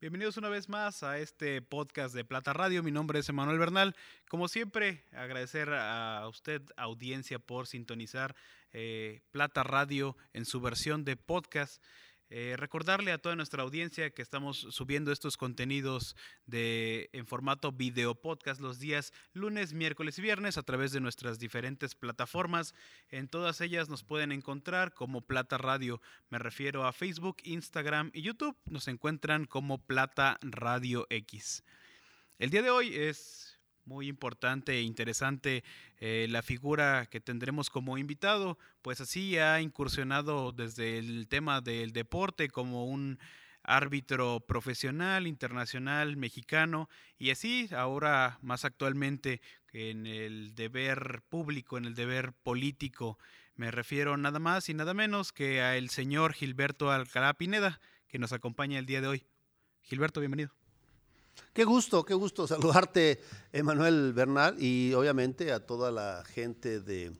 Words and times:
Bienvenidos 0.00 0.38
una 0.38 0.48
vez 0.48 0.70
más 0.70 1.02
a 1.02 1.18
este 1.18 1.60
podcast 1.60 2.14
de 2.14 2.24
Plata 2.24 2.54
Radio. 2.54 2.82
Mi 2.82 2.90
nombre 2.90 3.18
es 3.18 3.28
Emanuel 3.28 3.58
Bernal. 3.58 3.94
Como 4.30 4.48
siempre, 4.48 5.04
agradecer 5.12 5.68
a 5.74 6.26
usted, 6.26 6.62
audiencia, 6.78 7.38
por 7.38 7.66
sintonizar 7.66 8.34
eh, 8.72 9.20
Plata 9.30 9.62
Radio 9.62 10.16
en 10.32 10.46
su 10.46 10.62
versión 10.62 11.04
de 11.04 11.16
podcast. 11.16 11.82
Eh, 12.32 12.54
recordarle 12.56 13.10
a 13.10 13.18
toda 13.18 13.34
nuestra 13.34 13.64
audiencia 13.64 14.10
que 14.10 14.22
estamos 14.22 14.58
subiendo 14.70 15.10
estos 15.10 15.36
contenidos 15.36 16.14
de, 16.46 17.10
en 17.12 17.26
formato 17.26 17.72
video 17.72 18.14
podcast 18.14 18.60
los 18.60 18.78
días 18.78 19.12
lunes, 19.32 19.72
miércoles 19.72 20.16
y 20.16 20.22
viernes 20.22 20.56
a 20.56 20.62
través 20.62 20.92
de 20.92 21.00
nuestras 21.00 21.40
diferentes 21.40 21.96
plataformas. 21.96 22.72
En 23.08 23.26
todas 23.26 23.60
ellas 23.60 23.88
nos 23.88 24.04
pueden 24.04 24.30
encontrar 24.30 24.94
como 24.94 25.22
Plata 25.22 25.58
Radio. 25.58 26.00
Me 26.28 26.38
refiero 26.38 26.86
a 26.86 26.92
Facebook, 26.92 27.38
Instagram 27.42 28.12
y 28.14 28.22
YouTube. 28.22 28.56
Nos 28.66 28.86
encuentran 28.86 29.44
como 29.44 29.78
Plata 29.78 30.38
Radio 30.40 31.08
X. 31.10 31.64
El 32.38 32.50
día 32.50 32.62
de 32.62 32.70
hoy 32.70 32.94
es 32.94 33.49
muy 33.84 34.08
importante 34.08 34.72
e 34.72 34.82
interesante 34.82 35.64
eh, 35.98 36.26
la 36.30 36.42
figura 36.42 37.06
que 37.06 37.20
tendremos 37.20 37.70
como 37.70 37.98
invitado, 37.98 38.58
pues 38.82 39.00
así 39.00 39.38
ha 39.38 39.60
incursionado 39.60 40.52
desde 40.52 40.98
el 40.98 41.28
tema 41.28 41.60
del 41.60 41.92
deporte 41.92 42.48
como 42.48 42.86
un 42.86 43.18
árbitro 43.62 44.40
profesional, 44.40 45.26
internacional, 45.26 46.16
mexicano, 46.16 46.88
y 47.18 47.30
así 47.30 47.68
ahora 47.76 48.38
más 48.42 48.64
actualmente 48.64 49.40
en 49.72 50.06
el 50.06 50.54
deber 50.54 51.22
público, 51.28 51.78
en 51.78 51.84
el 51.84 51.94
deber 51.94 52.32
político. 52.32 53.18
Me 53.54 53.70
refiero 53.70 54.16
nada 54.16 54.38
más 54.38 54.68
y 54.68 54.74
nada 54.74 54.94
menos 54.94 55.32
que 55.32 55.60
al 55.60 55.90
señor 55.90 56.32
Gilberto 56.32 56.90
Alcalá 56.90 57.34
Pineda, 57.34 57.80
que 58.08 58.18
nos 58.18 58.32
acompaña 58.32 58.78
el 58.78 58.86
día 58.86 59.00
de 59.00 59.08
hoy. 59.08 59.26
Gilberto, 59.82 60.20
bienvenido. 60.20 60.59
Qué 61.52 61.64
gusto, 61.64 62.04
qué 62.04 62.14
gusto 62.14 62.46
saludarte, 62.48 63.20
Emanuel 63.52 64.12
Bernal, 64.12 64.56
y 64.62 64.92
obviamente 64.94 65.52
a 65.52 65.66
toda 65.66 65.90
la 65.90 66.24
gente 66.24 66.80
de 66.80 67.12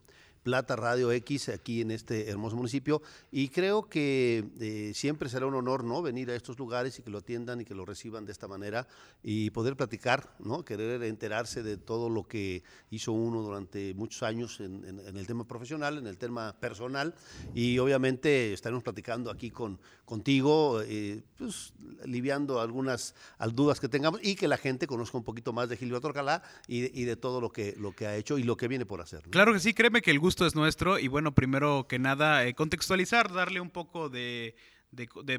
Plata 0.43 0.77
Radio 0.77 1.13
X 1.13 1.49
aquí 1.49 1.81
en 1.81 1.91
este 1.91 2.29
hermoso 2.29 2.57
municipio. 2.57 3.03
Y 3.31 3.49
creo 3.49 3.89
que 3.89 4.45
eh, 4.61 4.93
siempre 4.95 5.29
será 5.29 5.47
un 5.47 5.55
honor 5.55 5.85
no 5.85 6.03
venir 6.03 6.31
a 6.31 6.35
estos 6.35 6.59
lugares 6.59 6.99
y 6.99 7.03
que 7.03 7.11
lo 7.11 7.19
atiendan 7.19 7.61
y 7.61 7.65
que 7.65 7.75
lo 7.75 7.85
reciban 7.85 8.25
de 8.25 8.33
esta 8.33 8.49
manera 8.49 8.87
y 9.23 9.51
poder 9.51 9.77
platicar, 9.77 10.35
no 10.39 10.65
querer 10.65 11.03
enterarse 11.03 11.63
de 11.63 11.77
todo 11.77 12.09
lo 12.09 12.25
que 12.25 12.63
hizo 12.91 13.13
uno 13.13 13.43
durante 13.43 13.95
muchos 13.95 14.23
años 14.23 14.61
en, 14.61 14.85
el 14.85 15.27
tema 15.27 15.47
profesional, 15.47 15.99
en 15.99 16.07
el 16.07 16.19
tema 16.19 16.55
personal. 16.59 17.15
Y 17.55 17.79
obviamente 17.79 18.53
estaremos 18.53 18.83
platicando 18.83 19.31
aquí 19.31 19.51
con 19.51 19.79
contigo, 20.11 20.83
eh, 20.83 21.23
pues 21.39 21.73
aliviando 22.03 22.61
algunas 22.61 23.15
dudas 23.53 23.79
que 23.79 23.89
tengamos 23.89 24.21
y 24.25 24.35
que 24.35 24.49
la 24.49 24.57
gente 24.57 24.89
conozca 24.89 25.17
un 25.17 25.23
poquito 25.23 25.53
más 25.53 25.69
de 25.69 25.77
Gilberto 25.77 26.09
Alcalá 26.09 26.43
y, 26.67 27.05
de 27.05 27.15
todo 27.15 27.41
lo 27.41 27.53
que, 27.53 27.77
lo 27.79 27.93
que 27.93 28.09
ha 28.09 28.17
hecho 28.17 28.37
y 28.37 28.43
lo 28.43 28.57
que 28.57 28.67
viene 28.67 28.87
por 28.87 29.01
hacer. 29.01 29.23
Claro 29.31 29.53
que 29.53 29.61
sí, 29.61 29.73
créeme 29.73 30.03
que 30.03 30.11
el 30.11 30.19
gusto 30.19 30.30
es 30.31 30.55
nuestro 30.55 30.99
y 30.99 31.09
bueno, 31.09 31.35
primero 31.35 31.87
que 31.89 31.99
nada, 31.99 32.47
eh, 32.47 32.55
contextualizar, 32.55 33.33
darle 33.33 33.61
un 33.61 33.71
poco 33.71 34.09
de, 34.09 34.55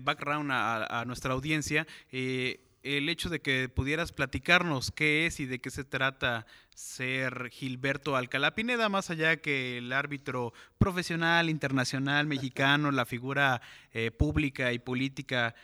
background 0.01 0.51
a, 0.51 1.03
nuestra 1.07 1.33
audiencia. 1.33 1.87
Eh, 2.11 2.67
el 2.83 3.07
hecho 3.09 3.29
de 3.29 3.39
que 3.39 3.69
pudieras 3.69 4.11
platicarnos 4.11 4.91
qué 4.91 5.27
es 5.27 5.39
y 5.39 5.45
de 5.45 5.61
qué 5.61 5.69
se 5.69 5.83
trata 5.83 6.45
ser 6.73 7.49
Gilberto 7.51 8.15
Alcalá 8.15 8.53
Pineda, 8.53 8.89
más 8.89 9.09
allá 9.09 9.37
que 9.37 9.77
el 9.77 9.93
árbitro 9.93 10.51
profesional, 10.77 11.49
internacional, 11.49 12.27
mexicano, 12.27 12.91
la 12.91 13.05
figura 13.05 13.61
eh, 13.93 14.11
pública 14.11 14.73
y 14.73 14.79
política, 14.79 15.55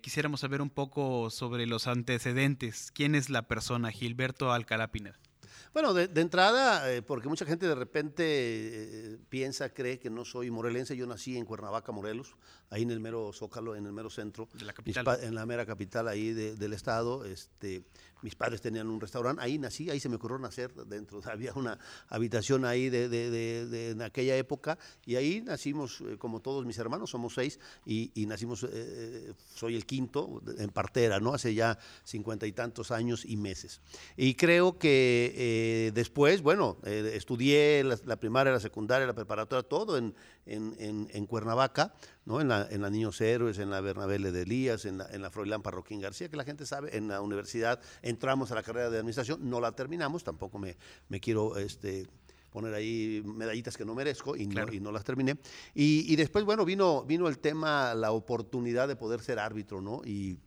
quisiéramos 0.00 0.40
saber 0.40 0.62
un 0.62 0.70
poco 0.70 1.28
sobre 1.28 1.66
los 1.66 1.86
antecedentes. 1.86 2.90
¿Quién 2.94 3.14
es 3.14 3.28
la 3.28 3.42
persona 3.42 3.90
Gilberto 3.90 4.50
Alcalá 4.50 4.90
Pineda? 4.90 5.18
Bueno, 5.76 5.92
de, 5.92 6.08
entrada, 6.22 6.90
eh, 6.90 7.02
porque 7.02 7.28
mucha 7.28 7.44
gente 7.44 7.68
de 7.68 7.74
repente 7.74 8.24
eh, 8.24 9.18
piensa, 9.28 9.74
cree 9.74 9.98
que 9.98 10.08
no 10.08 10.24
soy 10.24 10.50
morelense. 10.50 10.96
Yo 10.96 11.06
nací 11.06 11.36
en 11.36 11.44
Cuernavaca, 11.44 11.92
Morelos, 11.92 12.34
ahí 12.70 12.80
en 12.80 12.90
el 12.92 12.98
mero 12.98 13.30
Zócalo, 13.34 13.76
en 13.76 13.84
el 13.84 13.92
mero 13.92 14.08
centro. 14.08 14.48
De 14.54 14.64
la 14.64 14.72
capital. 14.72 15.18
en 15.20 15.34
la 15.34 15.44
mera 15.44 15.66
capital 15.66 16.08
ahí 16.08 16.32
del 16.32 16.72
estado. 16.72 17.26
Este, 17.26 17.84
mis 18.26 18.34
padres 18.34 18.60
tenían 18.60 18.88
un 18.88 19.00
restaurante, 19.00 19.40
ahí 19.40 19.56
nací, 19.56 19.88
ahí 19.88 20.00
se 20.00 20.08
me 20.08 20.16
ocurrió 20.16 20.36
nacer 20.36 20.74
dentro. 20.86 21.20
Había 21.30 21.52
una 21.52 21.78
habitación 22.08 22.64
ahí 22.64 22.90
de, 22.90 23.90
en 23.92 24.02
aquella 24.02 24.36
época 24.36 24.76
y 25.04 25.14
ahí 25.14 25.42
nacimos, 25.42 26.00
eh, 26.00 26.16
como 26.18 26.40
todos 26.40 26.66
mis 26.66 26.76
hermanos, 26.78 27.10
somos 27.10 27.34
seis, 27.34 27.60
y, 27.84 28.10
nacimos, 28.26 28.66
soy 29.54 29.76
el 29.76 29.86
quinto 29.86 30.42
en 30.58 30.70
partera, 30.70 31.20
¿no? 31.20 31.34
Hace 31.34 31.54
ya 31.54 31.78
cincuenta 32.02 32.48
y 32.48 32.52
tantos 32.52 32.90
años 32.90 33.24
y 33.24 33.36
meses. 33.36 33.80
Y 34.16 34.34
creo 34.34 34.76
que 34.76 35.32
eh, 35.36 35.92
después, 35.94 36.42
bueno, 36.42 36.78
eh, 36.84 37.12
estudié 37.14 37.84
la, 37.84 38.16
primaria, 38.16 38.52
la 38.52 38.58
secundaria, 38.58 39.06
la 39.06 39.14
preparatoria, 39.14 39.62
todo 39.62 39.96
en, 39.96 40.14
en, 40.46 41.26
Cuernavaca, 41.26 41.94
¿no? 42.26 42.40
En 42.40 42.48
la, 42.48 42.68
en 42.70 42.82
la 42.82 42.90
Niños 42.90 43.20
Héroes, 43.20 43.58
en 43.58 43.70
la 43.70 43.80
Bernabé 43.80 44.18
de 44.18 44.42
Elías, 44.42 44.84
en 44.84 44.98
la, 44.98 45.06
en 45.10 45.22
la 45.22 45.30
Froilán 45.30 45.62
Parroquín 45.62 46.00
García, 46.00 46.28
que 46.28 46.36
la 46.36 46.44
gente 46.44 46.66
sabe, 46.66 46.96
en 46.96 47.08
la 47.08 47.20
universidad 47.22 47.80
entramos 48.02 48.50
a 48.50 48.56
la 48.56 48.62
carrera 48.62 48.90
de 48.90 48.98
administración, 48.98 49.48
no 49.48 49.60
la 49.60 49.72
terminamos, 49.72 50.24
tampoco 50.24 50.58
me, 50.58 50.76
me 51.08 51.20
quiero 51.20 51.56
este, 51.56 52.06
poner 52.50 52.74
ahí 52.74 53.22
medallitas 53.24 53.76
que 53.76 53.84
no 53.84 53.94
merezco 53.94 54.36
y, 54.36 54.46
no, 54.46 54.72
y 54.72 54.80
no 54.80 54.92
las 54.92 55.04
terminé. 55.04 55.38
Y, 55.74 56.12
y, 56.12 56.16
después, 56.16 56.44
bueno, 56.44 56.64
vino, 56.64 57.04
vino 57.04 57.28
el 57.28 57.38
tema, 57.38 57.94
la 57.94 58.12
oportunidad 58.12 58.88
de 58.88 58.96
poder 58.96 59.20
ser 59.20 59.38
árbitro, 59.38 59.80
¿no? 59.80 60.02
Y 60.04 60.38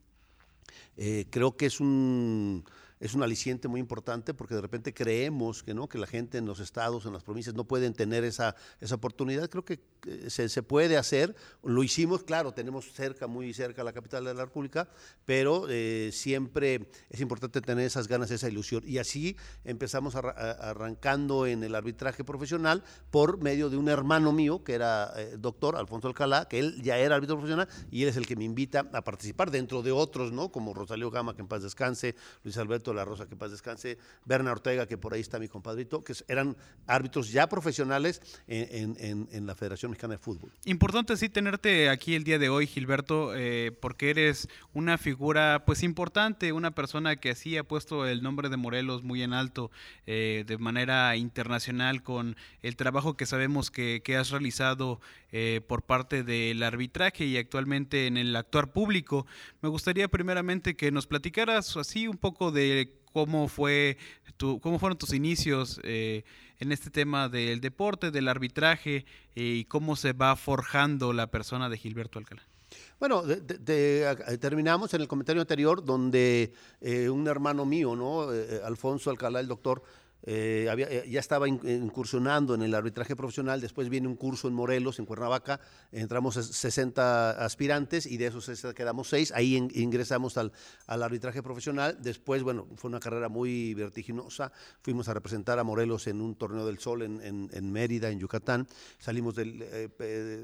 eh, 0.97 1.27
creo 1.29 1.55
que 1.55 1.67
es 1.67 1.79
un 1.79 2.65
es 2.99 3.13
un 3.13 3.23
aliciente 3.23 3.67
muy 3.67 3.79
importante 3.79 4.33
porque 4.33 4.55
de 4.55 4.61
repente 4.61 4.93
creemos 4.93 5.63
que 5.63 5.73
no 5.73 5.87
que 5.87 5.97
la 5.97 6.07
gente 6.07 6.37
en 6.37 6.45
los 6.45 6.59
estados, 6.59 7.05
en 7.05 7.13
las 7.13 7.23
provincias 7.23 7.55
no 7.55 7.63
pueden 7.63 7.93
tener 7.93 8.23
esa, 8.23 8.55
esa 8.81 8.95
oportunidad. 8.95 9.49
Creo 9.49 9.63
que 9.63 9.79
se, 10.27 10.49
se, 10.49 10.63
puede 10.63 10.97
hacer. 10.97 11.35
Lo 11.63 11.81
hicimos, 11.83 12.23
claro, 12.23 12.51
tenemos 12.51 12.91
cerca, 12.91 13.27
muy 13.27 13.53
cerca 13.53 13.83
la 13.83 13.93
capital 13.93 14.25
de 14.25 14.33
la 14.33 14.45
República, 14.45 14.89
pero 15.25 15.67
eh, 15.69 16.09
siempre 16.11 16.89
es 17.09 17.21
importante 17.21 17.61
tener 17.61 17.85
esas 17.85 18.07
ganas, 18.07 18.31
esa 18.31 18.49
ilusión. 18.49 18.83
Y 18.85 18.97
así 18.97 19.37
empezamos 19.63 20.15
arrancando 20.15 21.47
en 21.47 21.63
el 21.63 21.75
arbitraje 21.75 22.23
profesional 22.23 22.83
por 23.11 23.41
medio 23.41 23.69
de 23.69 23.77
un 23.77 23.87
hermano 23.87 24.33
mío 24.33 24.63
que 24.63 24.73
era 24.73 25.13
eh, 25.15 25.35
doctor, 25.39 25.77
Alfonso 25.77 26.07
Alcalá, 26.07 26.47
que 26.49 26.59
él 26.59 26.81
ya 26.81 26.97
era 26.97 27.15
árbitro 27.15 27.37
profesional 27.37 27.69
y 27.91 28.03
él 28.03 28.09
es 28.09 28.17
el 28.17 28.27
que 28.27 28.35
me 28.35 28.43
invita 28.43 28.89
a 28.91 29.01
participar 29.03 29.51
dentro 29.51 29.81
de 29.81 29.91
otros, 29.91 30.33
¿no? 30.33 30.51
Como 30.51 30.73
Rosalío 30.73 31.09
Gama, 31.11 31.33
que 31.35 31.41
en 31.41 31.47
paz 31.47 31.63
descanse, 31.63 32.15
Luis 32.43 32.57
Alberto 32.57 32.88
la 32.93 33.05
Rosa, 33.05 33.27
que 33.27 33.35
paz 33.35 33.51
descanse, 33.51 33.97
Berna 34.25 34.51
Ortega, 34.51 34.87
que 34.87 34.97
por 34.97 35.13
ahí 35.13 35.21
está 35.21 35.39
mi 35.39 35.47
compadrito, 35.47 36.03
que 36.03 36.13
eran 36.27 36.55
árbitros 36.87 37.31
ya 37.31 37.47
profesionales 37.47 38.21
en, 38.47 39.47
la 39.47 39.55
Federación 39.55 39.91
Mexicana 39.91 40.15
de 40.15 40.19
Fútbol. 40.19 40.51
Importante 40.65 41.15
sí 41.17 41.29
tenerte 41.29 41.89
aquí 41.89 42.15
el 42.15 42.23
día 42.23 42.39
de 42.39 42.49
hoy, 42.49 42.67
Gilberto, 42.67 43.35
eh, 43.35 43.71
porque 43.71 44.09
eres 44.09 44.47
una 44.73 44.97
figura 44.97 45.63
pues 45.65 45.83
importante, 45.83 46.51
una 46.51 46.71
persona 46.71 47.15
que 47.15 47.31
así 47.31 47.57
ha 47.57 47.63
puesto 47.63 48.05
el 48.05 48.21
nombre 48.21 48.49
de 48.49 48.57
Morelos 48.57 49.03
muy 49.03 49.23
en 49.23 49.33
alto 49.33 49.71
eh, 50.05 50.43
de 50.45 50.57
manera 50.57 51.15
internacional 51.15 52.03
con 52.03 52.35
el 52.61 52.75
trabajo 52.75 53.15
que 53.15 53.25
sabemos 53.25 53.71
que, 53.71 54.01
has 54.19 54.31
realizado 54.31 54.99
eh, 55.31 55.61
por 55.67 55.83
parte 55.83 56.23
del 56.23 56.63
arbitraje 56.63 57.25
y 57.25 57.37
actualmente 57.37 58.07
en 58.07 58.17
el 58.17 58.35
actuar 58.35 58.71
público. 58.71 59.27
Me 59.61 59.69
gustaría 59.69 60.07
primeramente 60.07 60.75
que 60.75 60.91
nos 60.91 61.07
platicaras 61.07 61.77
así 61.77 62.07
un 62.07 62.17
poco 62.17 62.51
de 62.51 62.78
cómo 63.11 63.47
fue 63.47 63.97
cómo 64.61 64.79
fueron 64.79 64.97
tus 64.97 65.13
inicios 65.13 65.79
eh, 65.83 66.23
en 66.59 66.71
este 66.71 66.89
tema 66.89 67.29
del 67.29 67.61
deporte, 67.61 68.11
del 68.11 68.27
arbitraje 68.27 69.05
eh, 69.35 69.43
y 69.43 69.65
cómo 69.65 69.95
se 69.95 70.13
va 70.13 70.35
forjando 70.35 71.13
la 71.13 71.27
persona 71.27 71.69
de 71.69 71.77
Gilberto 71.77 72.19
Alcalá. 72.19 72.43
Bueno, 72.99 73.23
terminamos 74.39 74.93
en 74.93 75.01
el 75.01 75.07
comentario 75.07 75.41
anterior 75.41 75.83
donde 75.83 76.53
eh, 76.81 77.09
un 77.09 77.27
hermano 77.27 77.65
mío, 77.65 77.95
¿no? 77.95 78.27
Alfonso 78.63 79.09
Alcalá, 79.09 79.39
el 79.39 79.47
doctor, 79.47 79.81
eh, 80.23 80.67
eh, 80.77 81.07
ya 81.09 81.19
estaba 81.19 81.47
incursionando 81.47 82.53
en 82.53 82.61
el 82.61 82.75
arbitraje 82.75 83.15
profesional, 83.15 83.61
después 83.61 83.87
viene 83.87 84.07
un 84.07 84.15
curso 84.15 84.49
en 84.49 84.53
Morelos, 84.53 84.99
en 84.99 85.05
Cuernavaca, 85.05 85.61
entramos 85.93 86.35
60 86.35 87.43
aspirantes 87.43 88.05
y 88.05 88.17
de 88.17 88.27
esos 88.27 88.49
quedamos 88.75 89.07
6, 89.09 89.31
ahí 89.33 89.55
ingresamos 89.75 90.37
al, 90.37 90.51
arbitraje 90.87 91.41
profesional, 91.41 91.97
después, 92.01 92.43
bueno, 92.43 92.67
fue 92.75 92.89
una 92.89 92.99
carrera 92.99 93.29
muy 93.29 93.73
vertiginosa, 93.73 94.51
fuimos 94.81 95.07
a 95.07 95.13
representar 95.13 95.57
a 95.57 95.63
Morelos 95.63 96.07
en 96.07 96.19
un 96.19 96.35
torneo 96.35 96.65
del 96.65 96.79
sol 96.79 97.01
en, 97.01 97.71
Mérida, 97.71 98.09
en 98.09 98.19
Yucatán, 98.19 98.67
salimos 98.97 99.35
eh, 99.37 99.89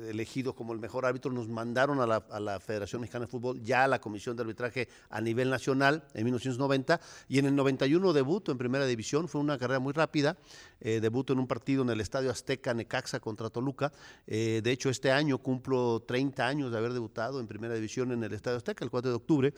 elegidos 0.09 0.55
como 0.55 0.71
el 0.71 0.79
mejor 0.79 1.05
árbitro, 1.05 1.31
nos 1.31 1.49
mandaron 1.49 1.99
a 1.99 2.07
la, 2.07 2.59
Federación 2.59 3.01
Mexicana 3.01 3.25
de 3.25 3.31
Fútbol, 3.31 3.61
ya 3.61 3.83
a 3.83 3.87
la 3.87 3.99
Comisión 3.99 4.37
de 4.37 4.43
Arbitraje 4.43 4.87
a 5.09 5.19
nivel 5.19 5.49
nacional 5.49 6.03
en 6.13 6.23
1990, 6.23 7.01
y 7.27 7.39
en 7.39 7.47
el 7.47 7.55
91 7.55 8.13
debuto 8.13 8.51
en 8.51 8.57
Primera 8.57 8.85
División, 8.85 9.27
fue 9.27 9.41
una 9.41 9.57
muy 9.79 9.93
rápida. 9.93 10.37
Eh, 10.79 10.99
debuto 11.01 11.33
en 11.33 11.39
un 11.39 11.47
partido 11.47 11.83
en 11.83 11.89
el 11.89 12.01
Estadio 12.01 12.31
Azteca 12.31 12.73
Necaxa 12.73 13.19
contra 13.19 13.49
Toluca. 13.49 13.91
Eh, 14.27 14.61
de 14.63 14.71
hecho, 14.71 14.89
este 14.89 15.11
año 15.11 15.39
cumplo 15.39 16.03
30 16.07 16.47
años 16.47 16.71
de 16.71 16.77
haber 16.77 16.93
debutado 16.93 17.39
en 17.39 17.47
Primera 17.47 17.73
División 17.73 18.11
en 18.11 18.23
el 18.23 18.33
Estadio 18.33 18.57
Azteca, 18.57 18.83
el 18.83 18.91
4 18.91 19.11
de 19.11 19.15
octubre. 19.15 19.53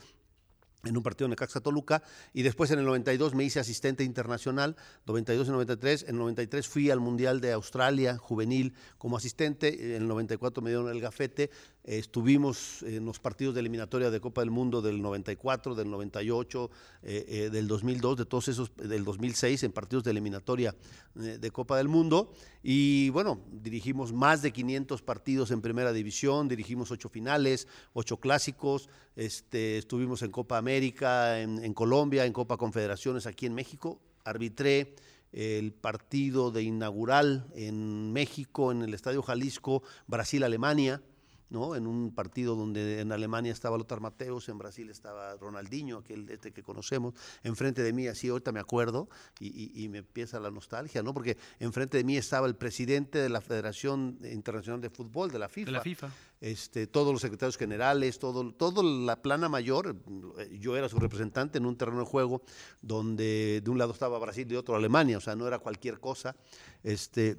en 0.84 0.96
un 0.96 1.04
partido 1.04 1.26
en 1.26 1.32
Necaxa 1.32 1.60
Toluca 1.60 2.02
y 2.34 2.44
después 2.44 2.72
en 2.72 2.80
el 2.80 2.86
92 2.86 3.34
me 3.34 3.44
hice 3.44 3.60
asistente 3.60 4.06
internacional, 4.06 4.78
92 5.06 5.48
y 5.48 5.52
93, 5.52 6.04
en 6.04 6.10
el 6.10 6.18
93 6.18 6.68
fui 6.68 6.92
al 6.92 7.00
Mundial 7.02 7.42
de 7.42 7.52
Australia 7.52 8.18
juvenil 8.18 8.74
como 8.98 9.18
asistente, 9.18 9.96
en 9.96 10.04
el 10.04 10.08
94 10.08 10.64
me 10.64 10.70
dieron 10.70 10.90
el 10.90 11.02
gafete, 11.02 11.50
estuvimos 11.88 12.84
en 12.84 13.06
los 13.06 13.18
partidos 13.18 13.54
de 13.54 13.62
eliminatoria 13.62 14.12
de 14.12 14.20
Copa 14.20 14.42
del 14.42 14.52
Mundo 14.52 14.82
del 14.82 15.02
94, 15.02 15.74
del 15.74 15.90
98, 15.90 16.70
eh, 17.02 17.26
eh, 17.28 17.50
del 17.50 17.68
2002, 17.68 18.18
de 18.18 18.26
todos 18.26 18.50
esos, 18.50 18.76
del 18.76 19.06
2006 19.06 19.64
en 19.64 19.72
partidos 19.72 20.04
de 20.04 20.12
eliminatoria 20.12 20.76
eh, 21.16 21.38
de 21.40 21.52
Copa 21.52 21.78
del 21.78 21.88
Mundo 21.88 22.34
y 22.62 23.10
bueno, 23.12 23.40
dirigimos 23.50 24.12
más 24.12 24.42
de 24.42 24.52
500 24.52 25.02
partidos 25.02 25.50
en 25.52 25.62
primera 25.62 25.94
división, 25.94 26.50
dirigimos 26.50 26.92
ocho 26.92 27.08
finales, 27.08 27.70
ocho 27.94 28.18
clásicos, 28.18 28.90
este, 29.16 29.78
estuvimos 29.78 30.22
en 30.24 30.32
Copa 30.32 30.58
América, 30.58 31.40
en, 31.40 31.74
Colombia, 31.74 32.26
en 32.26 32.34
Copa 32.34 32.58
Confederaciones 32.58 33.26
aquí 33.28 33.46
en 33.46 33.54
México, 33.54 34.02
arbitré 34.26 34.94
el 35.32 35.72
partido 35.72 36.52
de 36.52 36.64
inaugural 36.64 37.48
en 37.56 38.12
México, 38.12 38.74
en 38.74 38.82
el 38.82 38.94
Estadio 38.94 39.22
Jalisco, 39.22 39.84
Brasil-Alemania. 40.08 41.02
¿No? 41.50 41.76
En 41.76 41.88
un 41.88 42.14
partido 42.14 42.56
donde 42.56 43.02
en 43.02 43.12
Alemania 43.12 43.52
estaba 43.52 43.78
Lothar 43.78 44.00
Mateos, 44.00 44.50
en 44.50 44.58
Brasil 44.58 44.90
estaba 44.90 45.36
Ronaldinho, 45.36 46.00
aquel 46.00 46.30
este 46.30 46.52
que 46.52 46.64
conocemos, 46.64 47.14
enfrente 47.44 47.84
de 47.84 47.94
mí, 47.94 48.08
así 48.08 48.30
ahorita 48.30 48.52
me 48.52 48.60
acuerdo, 48.60 49.10
y, 49.40 49.88
me 49.88 50.00
empieza 50.00 50.40
la 50.40 50.52
nostalgia, 50.52 51.02
¿no? 51.02 51.14
Porque 51.14 51.38
enfrente 51.60 51.98
de 51.98 52.04
mí 52.04 52.18
estaba 52.18 52.48
el 52.48 52.56
presidente 52.56 53.20
de 53.20 53.30
la 53.30 53.40
Federación 53.42 54.20
Internacional 54.24 54.82
de 54.82 54.90
Fútbol, 54.90 55.32
de 55.32 55.40
la 55.40 55.48
FIFA. 55.48 55.72
la 55.72 55.82
FIFA. 55.82 56.12
Este, 56.40 56.86
todos 56.86 57.12
los 57.12 57.22
secretarios 57.22 57.58
generales, 57.58 58.20
todo, 58.20 58.54
todo 58.54 58.84
la 58.84 59.22
plana 59.22 59.50
mayor, 59.50 59.96
yo 60.52 60.78
era 60.78 60.88
su 60.88 61.00
representante 61.00 61.58
en 61.58 61.66
un 61.66 61.78
terreno 61.78 62.00
de 62.00 62.06
juego 62.06 62.44
donde 62.82 63.62
de 63.64 63.70
un 63.72 63.80
lado 63.80 63.92
estaba 63.94 64.20
Brasil 64.20 64.46
y 64.46 64.52
de 64.52 64.58
otro 64.58 64.76
Alemania, 64.76 65.18
o 65.18 65.22
sea, 65.22 65.36
no 65.36 65.48
era 65.48 65.58
cualquier 65.60 66.00
cosa. 66.00 66.36
Este, 66.84 67.38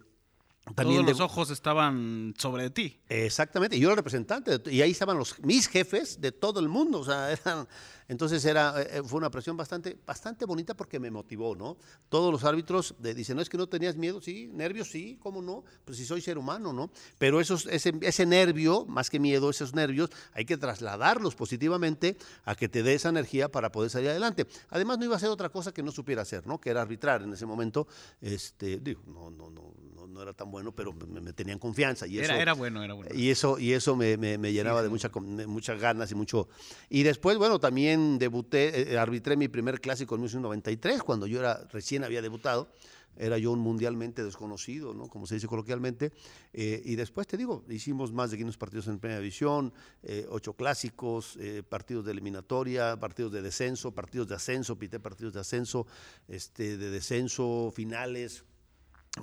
también 0.75 1.03
Todos 1.03 1.19
los 1.19 1.21
ojos 1.21 1.51
estaban 1.51 2.35
sobre 2.39 2.71
ti. 2.71 3.01
Exactamente, 3.09 3.77
y 3.77 3.81
yo 3.81 3.89
era 3.89 3.97
representante, 3.97 4.61
y 4.71 4.83
ahí 4.83 4.91
estaban 4.91 5.19
los, 5.19 5.39
mis 5.41 5.69
jefes 5.69 6.21
de 6.21 6.33
todo 6.33 6.61
el 6.61 6.69
mundo, 6.69 7.01
o 7.01 7.05
sea, 7.05 7.33
eran 7.45 7.67
entonces 8.09 8.43
era, 8.47 8.81
eh, 8.81 8.89
eh, 8.91 9.03
fue 9.05 9.19
una 9.19 9.31
presión 9.31 9.57
bastante, 9.57 9.97
bastante 10.07 10.47
bonita 10.47 10.75
porque 10.75 10.99
me 10.99 11.11
motivó, 11.11 11.55
¿no? 11.55 11.77
Todos 12.09 12.33
los 12.33 12.43
árbitros 12.43 12.95
dicen, 12.99 13.37
no 13.37 13.43
es 13.43 13.51
que 13.51 13.59
no 13.59 13.69
tenías 13.69 13.97
miedo, 13.97 14.21
sí, 14.23 14.49
nervios, 14.53 14.91
sí, 14.91 15.19
¿cómo 15.21 15.43
no? 15.43 15.63
Pues 15.85 15.99
si 15.99 16.07
soy 16.07 16.23
ser 16.23 16.39
humano, 16.39 16.73
¿no? 16.73 16.91
Pero 17.19 17.39
esos, 17.39 17.67
ese, 17.67 17.93
ese 18.01 18.25
nervio, 18.25 18.87
más 18.87 19.11
que 19.11 19.21
miedo, 19.21 19.51
esos 19.51 19.75
nervios, 19.75 20.09
hay 20.33 20.47
que 20.47 20.57
trasladarlos 20.57 21.35
positivamente 21.35 22.17
a 22.47 22.55
que 22.55 22.69
te 22.69 22.83
dé 22.83 22.95
esa 22.95 23.11
energía 23.11 23.51
para 23.51 23.71
poder 23.71 23.91
salir 23.91 24.09
adelante. 24.09 24.47
Además, 24.71 24.99
no 24.99 25.05
iba 25.05 25.17
a 25.17 25.21
ser 25.21 25.29
otra 25.29 25.51
cosa 25.51 25.73
que 25.73 25.83
no 25.83 25.93
supiera 25.93 26.23
hacer, 26.23 26.47
¿no? 26.47 26.59
Que 26.59 26.71
era 26.71 26.81
arbitrar 26.81 27.23
en 27.23 27.35
ese 27.35 27.45
momento. 27.45 27.87
Este, 28.23 28.79
digo, 28.79 29.03
no, 29.07 29.31
no, 29.31 29.51
no, 29.51 29.75
no, 30.07 30.23
era 30.23 30.33
tan 30.33 30.51
bueno, 30.51 30.58
pero 30.75 30.93
me, 30.93 31.33
tenían 31.33 31.59
confianza. 31.59 32.07
Y 32.07 32.19
eso, 32.19 32.33
era, 32.33 32.53
bueno, 32.53 32.83
era 32.83 32.95
bueno. 32.95 33.11
Y 33.15 33.31
eso, 33.31 33.59
y 33.59 33.73
eso 33.73 33.97
me, 33.97 34.17
me, 34.17 34.53
llenaba 34.53 34.83
de 34.83 34.89
mucha, 34.89 35.11
muchas 35.19 35.81
ganas 35.81 36.11
y 36.11 36.15
mucho. 36.15 36.49
Y 36.89 37.03
después, 37.03 37.39
bueno, 37.39 37.59
también 37.59 38.19
debuté, 38.19 38.69
eh, 38.69 38.93
eh, 38.95 38.99
arbitré 38.99 39.37
mi 39.37 39.49
primer 39.49 39.81
clásico 39.81 40.15
en 40.15 40.23
1993, 40.23 41.03
cuando 41.03 41.27
yo 41.27 41.41
era, 41.41 41.67
recién 41.71 42.05
había 42.05 42.23
debutado. 42.23 42.69
Era 43.21 43.37
yo 43.37 43.51
un 43.51 43.59
mundialmente 43.59 44.23
desconocido, 44.23 44.95
¿no? 44.95 45.09
como 45.09 45.27
se 45.27 45.35
dice 45.35 45.49
coloquialmente. 45.49 46.13
Eh, 46.53 46.81
y 46.85 46.95
después, 46.95 47.27
te 47.27 47.37
digo, 47.37 47.65
hicimos 47.69 48.13
más 48.13 48.31
de 48.31 48.37
500 48.37 48.57
partidos 48.57 48.87
en 48.87 49.01
primera 49.01 49.19
división, 49.19 49.73
ocho 50.29 50.53
clásicos, 50.53 51.37
partidos 51.69 52.05
de 52.05 52.13
eliminatoria, 52.13 52.97
partidos 52.97 53.33
de 53.33 53.43
descenso, 53.43 53.91
partidos 53.91 54.29
de 54.29 54.37
ascenso, 54.37 54.79
pité 54.79 55.01
partidos 55.01 55.35
de 55.35 55.41
ascenso, 55.41 55.89
este, 56.29 56.77
de 56.77 56.91
descenso, 56.91 57.73
finales, 57.75 58.45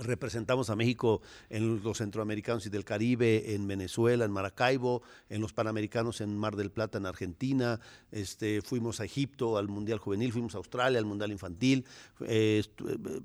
Representamos 0.01 0.69
a 0.69 0.75
México 0.75 1.21
en 1.50 1.81
los 1.83 1.97
centroamericanos 1.97 2.65
y 2.65 2.69
del 2.69 2.83
Caribe, 2.86 3.53
en 3.56 3.68
Venezuela, 3.68 4.25
en 4.25 4.31
Maracaibo, 4.31 5.01
en 5.30 5.42
los 5.42 5.53
panamericanos 5.53 6.21
en 6.21 6.38
Mar 6.38 6.56
del 6.56 6.71
Plata, 6.71 6.97
en 6.97 7.06
Argentina. 7.06 7.80
Este, 8.12 8.62
fuimos 8.62 9.00
a 9.00 9.06
Egipto 9.06 9.57
al 9.57 9.68
Mundial 9.68 10.00
Juvenil, 10.00 10.31
fuimos 10.31 10.56
a 10.56 10.57
Australia 10.57 11.00
al 11.00 11.06
Mundial 11.06 11.31
Infantil. 11.31 11.86
Eh, 12.21 12.63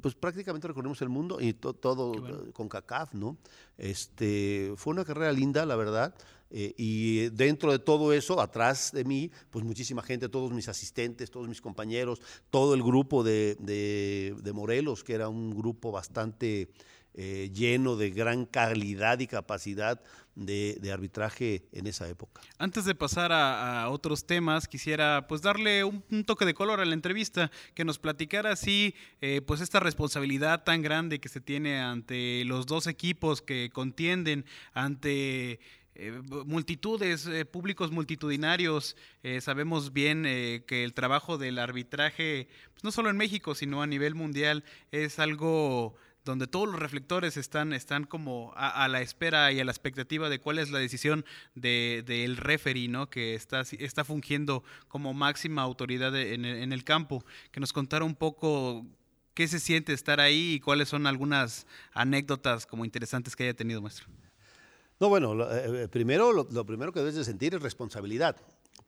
pues 0.01 0.15
prácticamente 0.15 0.69
recorrimos 0.69 1.01
el 1.03 1.09
mundo 1.09 1.41
y 1.41 1.53
todo 1.53 2.13
con 2.53 2.69
CACAF, 2.69 3.15
¿no? 3.15 3.37
Este, 3.79 4.73
fue 4.77 4.93
una 4.93 5.05
carrera 5.05 5.33
linda, 5.33 5.65
la 5.67 5.77
verdad. 5.77 6.15
Eh, 6.51 6.75
y 6.77 7.29
dentro 7.31 7.71
de 7.71 7.79
todo 7.79 8.13
eso, 8.13 8.41
atrás 8.41 8.91
de 8.93 9.05
mí, 9.05 9.31
pues 9.51 9.65
muchísima 9.65 10.03
gente, 10.03 10.29
todos 10.29 10.53
mis 10.53 10.69
asistentes, 10.69 11.31
todos 11.31 11.49
mis 11.49 11.61
compañeros, 11.61 12.21
todo 12.51 12.75
el 12.75 12.83
grupo 12.83 13.23
de, 13.23 13.57
de, 13.61 14.53
Morelos, 14.53 15.05
que 15.05 15.15
era 15.15 15.29
un 15.29 15.55
grupo 15.57 15.93
bastante 15.93 16.69
eh, 17.15 17.51
lleno 17.55 17.97
de 17.97 18.11
gran 18.11 18.47
calidad 18.47 19.21
y 19.21 19.27
capacidad 19.27 20.01
de, 20.35 20.91
arbitraje 20.93 21.65
en 21.73 21.87
esa 21.87 22.09
época. 22.09 22.41
Antes 22.59 22.85
de 22.85 22.95
pasar 22.95 23.31
a, 23.33 23.89
otros 23.91 24.27
temas, 24.27 24.67
quisiera 24.69 25.27
pues 25.29 25.43
darle 25.43 25.85
un, 25.85 26.25
toque 26.25 26.45
de 26.45 26.55
color 26.55 26.81
a 26.81 26.85
la 26.85 26.95
entrevista, 26.95 27.51
que 27.75 27.85
nos 27.85 27.99
platicara 27.99 28.53
así 28.53 28.95
eh, 29.21 29.41
pues 29.43 29.61
esta 29.61 29.81
responsabilidad 29.81 30.65
tan 30.65 30.83
grande 30.83 31.21
que 31.21 31.29
se 31.29 31.41
tiene 31.41 31.81
ante 31.81 32.45
los 32.45 32.67
dos 32.67 32.87
equipos 32.87 33.43
que 33.43 33.71
contienden, 33.73 34.45
ante 34.73 35.61
eh, 36.03 36.13
multitudes, 36.47 37.27
eh, 37.27 37.45
públicos 37.45 37.91
multitudinarios. 37.91 38.97
Eh, 39.23 39.43
sabemos 39.43 39.93
bien 39.93 40.23
que 40.67 40.83
el 40.83 40.95
trabajo 40.95 41.37
del 41.37 41.59
arbitraje, 41.59 42.49
pues, 42.73 42.83
no 42.85 42.91
solo 42.91 43.11
en 43.11 43.19
México, 43.19 43.55
sino 43.55 43.83
a 43.83 43.87
nivel 43.87 44.15
mundial, 44.15 44.65
es 44.93 45.19
algo 45.19 45.95
donde 46.25 46.47
todos 46.47 46.69
los 46.69 46.79
reflectores 46.79 47.37
están, 47.37 47.75
están 47.75 48.05
como 48.05 48.53
a, 48.57 48.89
la 48.89 49.03
espera 49.03 49.53
y 49.53 49.61
a 49.61 49.65
la 49.65 49.73
expectativa 49.73 50.29
de 50.31 50.39
cuál 50.39 50.59
es 50.59 50.71
la 50.71 50.79
decisión 50.79 51.25
del 51.55 52.05
de, 52.05 52.35
referee, 52.37 52.89
¿no? 52.89 53.11
que 53.11 53.35
está, 53.35 53.63
está 53.79 54.05
fungiendo 54.05 54.63
como 54.89 55.13
máxima 55.13 55.63
autoridad 55.63 56.15
en 56.19 56.45
el, 56.45 56.63
en 56.63 56.73
el 56.73 56.85
campo. 56.85 57.25
Que 57.51 57.61
nos 57.61 57.73
contara 57.73 58.05
un 58.05 58.15
poco 58.15 58.87
qué 59.35 59.49
se 59.49 59.61
siente 59.61 59.93
estar 59.93 60.21
ahí 60.21 60.55
y 60.55 60.61
cuáles 60.61 60.89
son 60.89 61.07
algunas 61.07 61.67
anécdotas 61.93 62.67
como 62.67 62.85
interesantes 62.85 63.37
que 63.37 63.45
haya 63.45 63.55
tenido, 63.55 63.83
maestro. 63.83 64.07
No, 65.01 65.09
bueno, 65.09 65.33
eh, 65.51 65.85
eh, 65.85 65.89
primero, 65.89 66.31
lo, 66.31 66.67
primero 66.67 66.93
que 66.93 67.01
debes 67.01 67.15
de 67.15 67.25
sentir 67.25 67.55
es 67.55 67.63
responsabilidad 67.63 68.37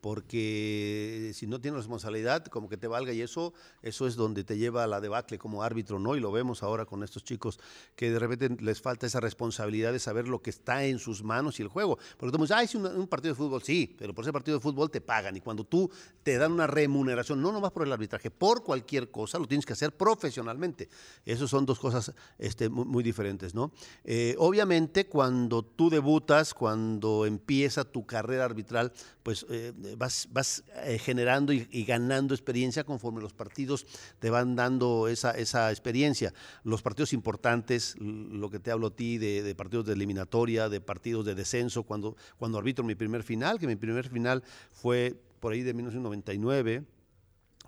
porque 0.03 1.31
si 1.33 1.47
no 1.47 1.61
tienes 1.61 1.77
responsabilidad, 1.77 2.43
como 2.47 2.67
que 2.67 2.75
te 2.75 2.89
valga 2.89 3.13
y 3.13 3.21
eso, 3.21 3.53
eso 3.81 4.05
es 4.05 4.17
donde 4.17 4.43
te 4.43 4.57
lleva 4.57 4.83
a 4.83 4.87
la 4.87 4.99
debacle 4.99 5.37
como 5.37 5.63
árbitro, 5.63 5.97
¿no? 5.97 6.17
Y 6.17 6.19
lo 6.19 6.29
vemos 6.29 6.61
ahora 6.61 6.85
con 6.85 7.03
estos 7.03 7.23
chicos 7.23 7.57
que 7.95 8.11
de 8.11 8.19
repente 8.19 8.49
les 8.61 8.81
falta 8.81 9.05
esa 9.05 9.21
responsabilidad 9.21 9.93
de 9.93 9.99
saber 9.99 10.27
lo 10.27 10.41
que 10.41 10.49
está 10.49 10.83
en 10.83 10.99
sus 10.99 11.23
manos 11.23 11.57
y 11.57 11.63
el 11.63 11.69
juego. 11.69 11.97
Porque 12.17 12.35
tú 12.35 12.43
dices, 12.43 12.57
ah, 12.57 12.63
es 12.63 12.75
un, 12.75 13.07
partido 13.07 13.33
de 13.33 13.37
fútbol, 13.37 13.63
sí, 13.63 13.95
pero 13.97 14.13
por 14.13 14.25
ese 14.25 14.33
partido 14.33 14.57
de 14.57 14.61
fútbol 14.61 14.91
te 14.91 14.99
pagan 14.99 15.37
y 15.37 15.39
cuando 15.39 15.63
tú 15.63 15.89
te 16.21 16.37
dan 16.37 16.51
una 16.51 16.67
remuneración, 16.67 17.41
no 17.41 17.53
nomás 17.53 17.71
por 17.71 17.87
el 17.87 17.93
arbitraje, 17.93 18.29
por 18.29 18.61
cualquier 18.61 19.09
cosa, 19.09 19.39
lo 19.39 19.47
tienes 19.47 19.65
que 19.65 19.71
hacer 19.71 19.95
profesionalmente. 19.95 20.89
Esas 21.23 21.49
son 21.49 21.65
dos 21.65 21.79
cosas 21.79 22.11
este, 22.37 22.67
muy, 22.67 23.03
diferentes, 23.03 23.55
¿no? 23.55 23.71
Eh, 24.03 24.35
obviamente, 24.37 25.07
cuando 25.07 25.63
tú 25.63 25.89
debutas, 25.89 26.53
cuando 26.53 27.25
empieza 27.25 27.85
tu 27.85 28.05
carrera 28.05 28.43
arbitral, 28.43 28.91
pues 29.23 29.45
eh, 29.49 29.71
vas, 29.97 30.63
eh, 30.83 30.97
generando 30.99 31.53
y, 31.53 31.83
ganando 31.85 32.33
experiencia 32.33 32.83
conforme 32.83 33.21
los 33.21 33.33
partidos 33.33 33.85
te 34.19 34.29
van 34.29 34.55
dando 34.55 35.07
esa, 35.07 35.31
esa 35.31 35.71
experiencia. 35.71 36.33
Los 36.63 36.81
partidos 36.81 37.13
importantes, 37.13 37.95
lo 37.99 38.49
que 38.49 38.59
te 38.59 38.71
hablo 38.71 38.87
a 38.87 38.95
ti 38.95 39.17
de, 39.17 39.53
partidos 39.55 39.85
de 39.85 39.93
eliminatoria, 39.93 40.69
de 40.69 40.81
partidos 40.81 41.25
de 41.25 41.35
descenso, 41.35 41.83
cuando, 41.83 42.15
cuando 42.37 42.57
arbitro 42.57 42.83
mi 42.83 42.95
primer 42.95 43.23
final, 43.23 43.59
que 43.59 43.67
mi 43.67 43.75
primer 43.75 44.09
final 44.09 44.43
fue 44.71 45.15
por 45.39 45.53
ahí 45.53 45.61
de 45.61 45.73
1999, 45.73 46.83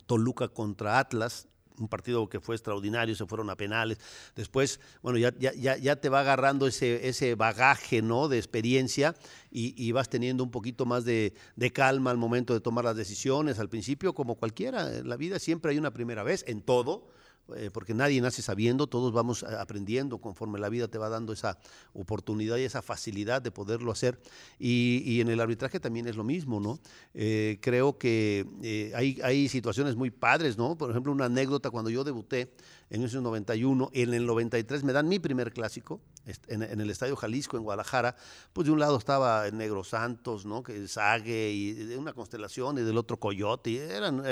Toluca 0.05 0.48
contra 0.48 1.00
Atlas, 1.00 1.48
un 1.79 1.88
partido 1.88 2.27
que 2.27 2.39
fue 2.39 2.55
extraordinario, 2.55 3.15
se 3.15 3.25
fueron 3.25 3.50
a 3.50 3.55
penales. 3.55 3.98
Después, 4.36 4.79
bueno, 5.01 5.17
ya, 5.17 5.34
ya, 5.38 5.77
ya 5.77 5.96
te 5.96 6.10
va 6.10 6.22
agarrando 6.22 6.67
ese, 6.67 7.08
ese 7.08 7.36
bagaje 7.36 8.01
¿no? 8.01 8.27
de 8.27 8.38
experiencia 8.38 9.15
y, 9.51 9.91
vas 9.94 10.10
teniendo 10.10 10.44
un 10.44 10.51
poquito 10.51 10.86
más 10.86 11.05
de, 11.05 11.34
calma 11.74 12.12
al 12.12 12.17
momento 12.17 12.53
de 12.53 12.60
tomar 12.60 12.84
las 12.84 12.98
decisiones. 12.98 13.60
Al 13.60 13.70
principio, 13.70 14.13
como 14.13 14.36
cualquiera, 14.36 14.98
en 14.98 15.08
la 15.08 15.15
vida 15.15 15.39
siempre 15.39 15.72
hay 15.72 15.77
una 15.77 15.91
primera 15.91 16.24
vez, 16.24 16.44
en 16.48 16.62
todo. 16.62 17.08
Eh, 17.55 17.69
porque 17.71 17.93
nadie 17.93 18.19
nace 18.21 18.41
sabiendo, 18.41 18.87
todos 18.87 19.13
vamos 19.13 19.43
aprendiendo 19.43 20.17
conforme 20.17 20.59
la 20.59 20.69
vida 20.69 20.87
te 20.87 20.97
va 20.97 21.09
dando 21.09 21.31
esa 21.31 21.59
oportunidad 21.93 22.57
y 22.57 22.63
esa 22.63 22.81
facilidad 22.81 23.41
de 23.41 23.51
poderlo 23.51 23.91
hacer. 23.91 24.19
Y, 24.59 25.21
en 25.21 25.29
el 25.29 25.39
arbitraje 25.39 25.79
también 25.79 26.07
es 26.07 26.15
lo 26.15 26.23
mismo, 26.23 26.59
¿no? 26.59 26.79
Eh, 27.13 27.59
creo 27.61 27.97
que 27.97 28.45
eh, 28.63 28.91
hay, 28.95 29.19
hay 29.23 29.47
situaciones 29.47 29.95
muy 29.95 30.09
padres, 30.09 30.57
¿no? 30.57 30.77
Por 30.77 30.89
ejemplo, 30.89 31.11
una 31.11 31.25
anécdota 31.25 31.69
cuando 31.69 31.89
yo 31.89 32.03
debuté 32.03 32.53
en 32.89 32.99
1991, 32.99 33.89
en 33.93 34.13
el 34.13 34.25
93 34.25 34.83
me 34.83 34.93
dan 34.93 35.07
mi 35.07 35.19
primer 35.19 35.53
clásico 35.53 36.01
en, 36.48 36.62
el 36.82 36.89
Estadio 36.89 37.15
Jalisco 37.15 37.58
en 37.58 37.63
Guadalajara, 37.63 38.15
pues 38.53 38.65
de 38.65 38.72
un 38.72 38.79
lado 38.79 38.98
estaba 38.98 39.48
el 39.48 39.58
Negro 39.58 39.84
Santos, 39.84 40.46
¿no? 40.46 40.63
Que 40.63 40.88
Sague 40.88 41.51
y 41.51 41.74
de 41.74 41.98
una 41.98 42.13
constelación 42.13 42.77
y 42.77 42.82
del 42.82 42.98
otro 42.98 43.20
Coyote, 43.20 43.72
y, 43.72 43.77
eran, 43.77 44.24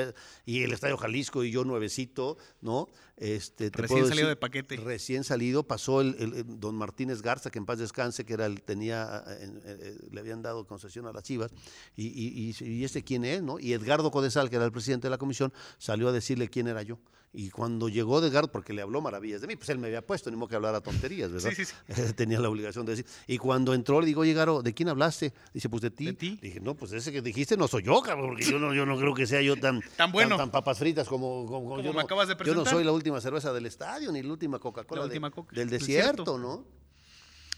y 0.45 0.63
el 0.63 0.73
Estadio 0.73 0.97
Jalisco 0.97 1.43
y 1.43 1.51
yo 1.51 1.63
nuevecito, 1.63 2.37
¿no? 2.61 2.87
Este, 3.15 3.69
recién 3.71 4.07
salido 4.07 4.27
de 4.27 4.35
paquete. 4.35 4.77
Recién 4.77 5.23
salido, 5.23 5.63
pasó 5.63 6.01
el, 6.01 6.43
don 6.59 6.75
Martínez 6.75 7.21
Garza, 7.21 7.51
que 7.51 7.59
en 7.59 7.65
paz 7.65 7.77
descanse, 7.77 8.25
que 8.25 8.33
era 8.33 8.47
el, 8.47 8.63
tenía, 8.63 9.23
eh, 9.27 9.49
eh, 9.65 9.97
le 10.11 10.19
habían 10.19 10.41
dado 10.41 10.65
concesión 10.65 11.05
a 11.05 11.13
las 11.13 11.23
Chivas, 11.23 11.51
y, 11.95 12.07
y, 12.07 12.55
y, 12.59 12.83
este 12.83 13.03
quién 13.03 13.23
es, 13.23 13.43
¿no? 13.43 13.59
Y 13.59 13.73
Edgardo 13.73 14.09
Codesal, 14.09 14.49
que 14.49 14.55
era 14.55 14.65
el 14.65 14.71
presidente 14.71 15.07
de 15.07 15.11
la 15.11 15.17
comisión, 15.17 15.53
salió 15.77 16.09
a 16.09 16.11
decirle 16.11 16.49
quién 16.49 16.67
era 16.67 16.81
yo. 16.81 16.99
Y 17.35 17.49
cuando 17.49 17.89
llegó 17.89 18.19
Edgardo, 18.19 18.51
porque 18.51 18.73
le 18.73 18.83
habló 18.83 19.01
maravillas 19.01 19.41
de 19.41 19.47
mí, 19.47 19.55
pues 19.55 19.67
él 19.69 19.79
me 19.79 19.87
había 19.87 20.05
puesto, 20.05 20.29
ni 20.29 20.37
modo 20.37 20.49
que 20.49 20.55
hablara 20.55 20.81
tonterías, 20.81 21.31
¿verdad? 21.31 21.49
Sí, 21.49 21.65
sí, 21.65 21.73
sí. 21.87 22.13
Tenía 22.15 22.39
la 22.39 22.47
obligación 22.47 22.85
de 22.85 22.91
decir. 22.91 23.07
Y 23.25 23.39
cuando 23.39 23.73
entró, 23.73 23.99
le 23.99 24.05
digo, 24.05 24.21
oye, 24.21 24.33
Garo, 24.33 24.61
¿de 24.61 24.71
quién 24.75 24.87
hablaste? 24.87 25.33
Dice, 25.51 25.67
pues 25.67 25.81
de 25.81 25.89
ti. 25.89 26.05
¿De 26.05 26.13
ti? 26.13 26.37
Dije, 26.39 26.59
no, 26.59 26.75
pues 26.75 26.91
ese 26.91 27.11
que 27.11 27.23
dijiste 27.23 27.57
no 27.57 27.67
soy 27.67 27.81
yo, 27.81 27.99
cabrón, 28.01 28.29
porque 28.29 28.45
yo 28.45 28.59
no, 28.59 28.71
yo 28.75 28.85
no 28.85 28.99
creo 28.99 29.15
que 29.15 29.25
sea 29.25 29.41
yo 29.41 29.55
tan, 29.55 29.81
tan 29.97 30.11
bueno. 30.11 30.37
Tan, 30.37 30.51
papas 30.51 30.77
fritas 30.77 31.07
como, 31.07 31.47
como, 31.47 31.81
yo. 31.81 31.91
me 31.91 32.01
acabas 32.01 32.27
de 32.27 32.35
presentar. 32.35 32.63
Yo 32.63 32.69
no 32.69 32.69
soy 32.69 32.83
la 32.83 32.91
última 33.03 33.21
cerveza 33.21 33.51
del 33.53 33.65
estadio, 33.65 34.11
ni 34.11 34.23
la 34.23 34.31
última 34.31 34.59
Coca-Cola 34.59 35.07
del 35.07 35.69
desierto, 35.69 36.37
¿no? 36.37 36.65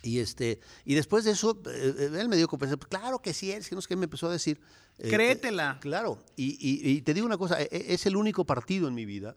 Y, 0.02 0.20
este, 0.20 0.60
y 0.84 0.94
después 0.94 1.24
de 1.24 1.32
eso, 1.32 1.60
eh, 1.66 1.96
eh, 1.98 2.20
él 2.20 2.30
me 2.30 2.36
dio 2.36 2.48
confianza. 2.48 2.78
Claro 2.78 3.20
que 3.20 3.34
sí, 3.34 3.52
es 3.52 3.68
que 3.68 3.75
no 3.75 3.80
es 3.80 3.88
que 3.88 3.96
me 3.96 4.04
empezó 4.04 4.28
a 4.28 4.32
decir. 4.32 4.60
Eh, 5.00 5.10
Créetela. 5.10 5.80
claro, 5.82 6.24
y, 6.36 6.58
y, 6.60 7.02
te 7.02 7.14
digo 7.14 7.25
una 7.25 7.38
cosa, 7.38 7.62
e, 7.62 7.68
e, 7.72 7.94
es 7.94 8.06
el 8.06 8.16
único 8.16 8.46
partido 8.46 8.88
en 8.88 8.94
mi 8.94 9.06
vida 9.06 9.36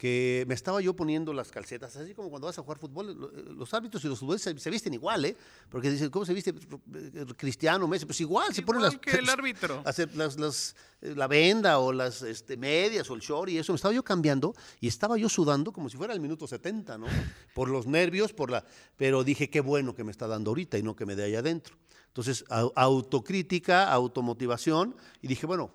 que 0.00 0.46
me 0.48 0.54
estaba 0.54 0.80
yo 0.80 0.96
poniendo 0.96 1.34
las 1.34 1.50
calcetas, 1.50 1.94
así 1.94 2.14
como 2.14 2.30
cuando 2.30 2.46
vas 2.46 2.58
a 2.58 2.62
jugar 2.62 2.78
fútbol, 2.78 3.10
eh, 3.10 3.44
los 3.54 3.74
árbitros 3.74 4.02
y 4.02 4.08
los 4.08 4.18
futbolistas 4.18 4.58
se, 4.58 4.70
visten 4.70 4.94
igual, 4.94 5.26
¿eh? 5.26 5.36
Porque 5.68 5.90
dicen, 5.90 6.08
¿cómo 6.08 6.24
se 6.24 6.32
viste 6.32 6.54
eh, 6.54 7.26
Cristiano, 7.36 7.86
Messi? 7.86 8.06
Pues 8.06 8.18
igual, 8.22 8.54
se 8.54 8.62
ponen 8.62 8.80
las... 8.80 8.96
que 8.96 9.10
el 9.10 9.28
árbitro. 9.28 9.82
las, 9.84 10.74
eh, 11.02 11.14
la 11.14 11.26
venda 11.26 11.78
o 11.80 11.92
las 11.92 12.22
este, 12.22 12.56
medias 12.56 13.10
o 13.10 13.14
el 13.14 13.20
short 13.20 13.50
y 13.50 13.58
eso, 13.58 13.74
me 13.74 13.76
estaba 13.76 13.92
yo 13.92 14.02
cambiando 14.02 14.54
y 14.80 14.88
estaba 14.88 15.18
yo 15.18 15.28
sudando 15.28 15.70
como 15.70 15.90
si 15.90 15.98
fuera 15.98 16.14
el 16.14 16.20
minuto 16.20 16.46
70, 16.46 16.96
¿no? 16.96 17.06
Por 17.52 17.68
los 17.68 17.86
nervios, 17.86 18.32
por 18.32 18.50
la... 18.50 18.64
Pero 18.96 19.22
dije, 19.22 19.50
qué 19.50 19.60
bueno 19.60 19.94
que 19.94 20.02
me 20.02 20.12
está 20.12 20.26
dando 20.26 20.52
ahorita 20.52 20.78
y 20.78 20.82
no 20.82 20.96
que 20.96 21.04
me 21.04 21.14
dé 21.14 21.24
allá 21.24 21.40
adentro. 21.40 21.76
Entonces, 22.06 22.46
autocrítica, 22.48 23.92
automotivación, 23.92 24.96
y 25.20 25.28
dije, 25.28 25.44
bueno, 25.44 25.70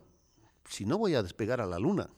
si 0.68 0.84
no 0.84 0.98
voy 0.98 1.14
a 1.14 1.22
despegar 1.22 1.62
a 1.62 1.68
la 1.68 1.78
luna, 1.78 2.10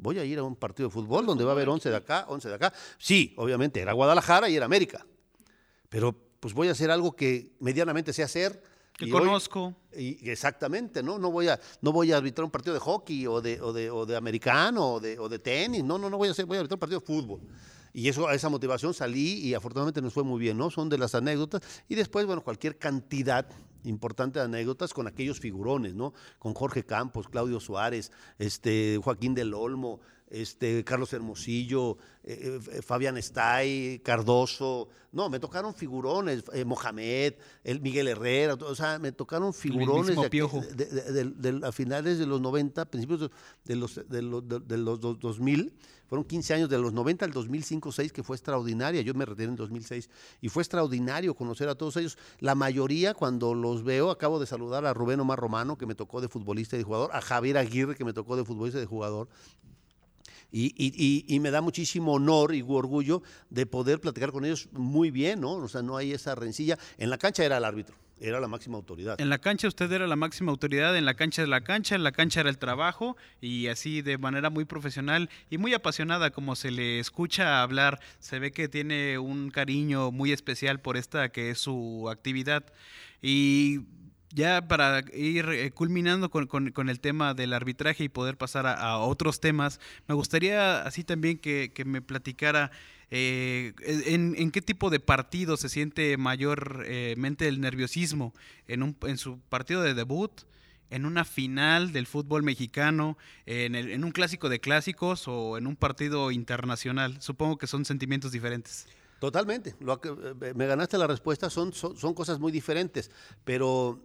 voy 0.00 0.18
a 0.18 0.24
ir 0.24 0.38
a 0.38 0.42
un 0.42 0.56
partido 0.56 0.88
de 0.88 0.92
fútbol 0.92 1.26
donde 1.26 1.44
va 1.44 1.52
a 1.52 1.54
haber 1.54 1.68
11 1.68 1.90
de 1.90 1.96
acá, 1.96 2.24
11 2.28 2.48
de 2.48 2.54
acá. 2.54 2.72
Sí, 2.98 3.34
obviamente, 3.36 3.80
era 3.80 3.92
Guadalajara 3.92 4.48
y 4.48 4.56
era 4.56 4.64
América. 4.64 5.06
Pero 5.88 6.16
pues 6.40 6.54
voy 6.54 6.68
a 6.68 6.72
hacer 6.72 6.90
algo 6.90 7.14
que 7.14 7.52
medianamente 7.60 8.12
sé 8.12 8.22
hacer. 8.22 8.62
Que 8.96 9.08
conozco. 9.08 9.74
y 9.96 10.28
exactamente, 10.28 11.02
¿no? 11.02 11.18
No 11.18 11.30
voy, 11.30 11.48
a, 11.48 11.58
no 11.80 11.90
voy 11.90 12.12
a 12.12 12.18
arbitrar 12.18 12.44
un 12.44 12.50
partido 12.50 12.74
de 12.74 12.80
hockey 12.80 13.26
o 13.26 13.40
de, 13.40 13.60
o 13.60 13.72
de, 13.72 13.90
o 13.90 14.04
de 14.04 14.14
americano 14.14 14.94
o 14.94 15.00
de, 15.00 15.18
o 15.18 15.28
de, 15.28 15.38
tenis. 15.38 15.82
No, 15.82 15.98
no, 15.98 16.10
no 16.10 16.18
voy 16.18 16.28
a 16.28 16.32
hacer, 16.32 16.44
voy 16.44 16.58
a 16.58 16.60
arbitrar 16.60 16.76
un 16.76 16.80
partido 16.80 17.00
de 17.00 17.06
fútbol. 17.06 17.40
Y 17.92 18.08
eso, 18.08 18.28
a 18.28 18.34
esa 18.34 18.48
motivación 18.48 18.92
salí 18.92 19.38
y 19.40 19.54
afortunadamente 19.54 20.02
nos 20.02 20.12
fue 20.12 20.22
muy 20.22 20.38
bien, 20.38 20.58
¿no? 20.58 20.70
Son 20.70 20.88
de 20.88 20.98
las 20.98 21.14
anécdotas. 21.14 21.62
Y 21.88 21.94
después, 21.94 22.26
bueno, 22.26 22.42
cualquier 22.42 22.78
cantidad 22.78 23.48
importante 23.84 24.38
de 24.38 24.44
anécdotas 24.44 24.94
con 24.94 25.06
aquellos 25.06 25.40
figurones, 25.40 25.94
¿no? 25.94 26.12
Con 26.38 26.54
Jorge 26.54 26.84
Campos, 26.84 27.28
Claudio 27.28 27.60
Suárez, 27.60 28.12
este, 28.38 28.98
Joaquín 29.02 29.34
del 29.34 29.54
Olmo, 29.54 30.00
este, 30.30 30.84
Carlos 30.84 31.12
Hermosillo, 31.12 31.98
eh, 32.22 32.60
eh, 32.72 32.82
Fabián 32.82 33.16
Estay, 33.16 34.00
Cardoso. 34.04 34.88
No, 35.12 35.28
me 35.28 35.40
tocaron 35.40 35.74
figurones, 35.74 36.44
eh, 36.52 36.64
Mohamed, 36.64 37.34
el 37.64 37.80
Miguel 37.80 38.08
Herrera, 38.08 38.54
o 38.54 38.74
sea, 38.74 38.98
me 38.98 39.12
tocaron 39.12 39.52
figurones 39.52 40.16
de, 40.16 41.60
a 41.64 41.72
finales 41.72 42.18
de 42.18 42.26
los 42.26 42.40
90, 42.40 42.84
principios 42.86 43.30
de 43.64 43.76
los, 43.76 44.08
de 44.08 44.22
los, 44.22 44.46
de 44.46 44.76
los 44.78 45.00
2000 45.00 45.72
fueron 46.10 46.24
15 46.24 46.54
años 46.54 46.68
de 46.68 46.76
los 46.76 46.92
90 46.92 47.24
al 47.24 47.32
2005-6 47.32 48.10
que 48.10 48.24
fue 48.24 48.34
extraordinaria. 48.34 49.00
Yo 49.00 49.14
me 49.14 49.24
retiré 49.24 49.48
en 49.48 49.54
2006 49.54 50.10
y 50.40 50.48
fue 50.48 50.64
extraordinario 50.64 51.36
conocer 51.36 51.68
a 51.68 51.76
todos 51.76 51.96
ellos. 51.98 52.18
La 52.40 52.56
mayoría 52.56 53.14
cuando 53.14 53.54
los 53.54 53.84
veo, 53.84 54.10
acabo 54.10 54.40
de 54.40 54.46
saludar 54.46 54.84
a 54.86 54.92
Rubén 54.92 55.20
Omar 55.20 55.38
Romano 55.38 55.78
que 55.78 55.86
me 55.86 55.94
tocó 55.94 56.20
de 56.20 56.28
futbolista 56.28 56.74
y 56.74 56.80
de 56.80 56.84
jugador, 56.84 57.10
a 57.12 57.20
Javier 57.20 57.58
Aguirre 57.58 57.94
que 57.94 58.04
me 58.04 58.12
tocó 58.12 58.34
de 58.34 58.44
futbolista 58.44 58.78
y 58.78 58.80
de 58.80 58.88
jugador. 58.88 59.28
Y, 60.52 60.74
y, 60.76 61.24
y, 61.26 61.40
me 61.40 61.50
da 61.50 61.60
muchísimo 61.60 62.14
honor 62.14 62.54
y 62.54 62.62
orgullo 62.66 63.22
de 63.50 63.66
poder 63.66 64.00
platicar 64.00 64.32
con 64.32 64.44
ellos 64.44 64.68
muy 64.72 65.10
bien, 65.10 65.40
¿no? 65.40 65.52
O 65.52 65.68
sea, 65.68 65.82
no 65.82 65.96
hay 65.96 66.12
esa 66.12 66.34
rencilla. 66.34 66.78
En 66.98 67.10
la 67.10 67.18
cancha 67.18 67.44
era 67.44 67.58
el 67.58 67.64
árbitro 67.64 67.96
era 68.20 68.38
la 68.38 68.48
máxima 68.48 68.76
autoridad. 68.76 69.20
En 69.20 69.30
la 69.30 69.38
cancha 69.38 69.66
usted 69.66 69.90
era 69.90 70.06
la 70.06 70.16
máxima 70.16 70.50
autoridad, 70.50 70.96
en 70.96 71.04
la 71.04 71.14
cancha 71.14 71.42
de 71.42 71.48
la 71.48 71.62
cancha, 71.62 71.94
en 71.94 72.04
la 72.04 72.12
cancha 72.12 72.40
era 72.40 72.50
el 72.50 72.58
trabajo 72.58 73.16
y 73.40 73.68
así 73.68 74.02
de 74.02 74.18
manera 74.18 74.50
muy 74.50 74.66
profesional 74.66 75.30
y 75.48 75.58
muy 75.58 75.74
apasionada 75.74 76.30
como 76.30 76.54
se 76.54 76.70
le 76.70 77.00
escucha 77.00 77.62
hablar, 77.62 78.00
se 78.18 78.38
ve 78.38 78.52
que 78.52 78.68
tiene 78.68 79.18
un 79.18 79.50
cariño 79.50 80.12
muy 80.12 80.32
especial 80.32 80.80
por 80.80 80.96
esta 80.96 81.30
que 81.30 81.50
es 81.50 81.58
su 81.58 82.08
actividad. 82.10 82.64
Y 83.22 83.80
ya 84.32 84.68
para 84.68 85.04
ir 85.12 85.48
eh, 85.48 85.70
culminando 85.72 86.30
con, 86.30 86.88
el 86.88 87.00
tema 87.00 87.34
del 87.34 87.52
arbitraje 87.52 88.04
y 88.04 88.08
poder 88.08 88.36
pasar 88.36 88.66
a, 88.66 88.98
otros 88.98 89.40
temas, 89.40 89.80
me 90.06 90.14
gustaría 90.14 90.82
así 90.82 91.04
también 91.04 91.38
que, 91.38 91.72
que 91.74 91.84
me 91.84 92.00
platicara 92.00 92.70
eh, 93.10 93.72
en, 93.82 94.50
qué 94.52 94.62
tipo 94.62 94.88
de 94.88 95.00
partido 95.00 95.56
se 95.56 95.68
siente 95.68 96.16
mayormente 96.16 97.48
el 97.48 97.60
nerviosismo? 97.60 98.32
¿En, 98.68 98.82
un, 98.82 98.96
¿En 99.02 99.18
su 99.18 99.40
partido 99.40 99.82
de 99.82 99.94
debut? 99.94 100.30
¿En 100.90 101.06
una 101.06 101.24
final 101.24 101.92
del 101.92 102.06
fútbol 102.06 102.42
mexicano? 102.42 103.16
En, 103.46 103.74
¿En 103.74 104.04
un 104.04 104.12
clásico 104.12 104.48
de 104.48 104.60
clásicos? 104.60 105.26
¿O 105.26 105.58
en 105.58 105.66
un 105.66 105.76
partido 105.76 106.30
internacional? 106.30 107.20
Supongo 107.20 107.58
que 107.58 107.66
son 107.66 107.84
sentimientos 107.84 108.32
diferentes. 108.32 108.86
Totalmente. 109.20 109.76
Lo 109.80 110.00
que, 110.00 110.08
eh, 110.08 110.54
me 110.54 110.66
ganaste 110.66 110.96
la 110.96 111.06
respuesta, 111.06 111.50
son, 111.50 111.74
son, 111.74 112.14
cosas 112.14 112.40
muy 112.40 112.50
diferentes, 112.50 113.10
pero 113.44 114.00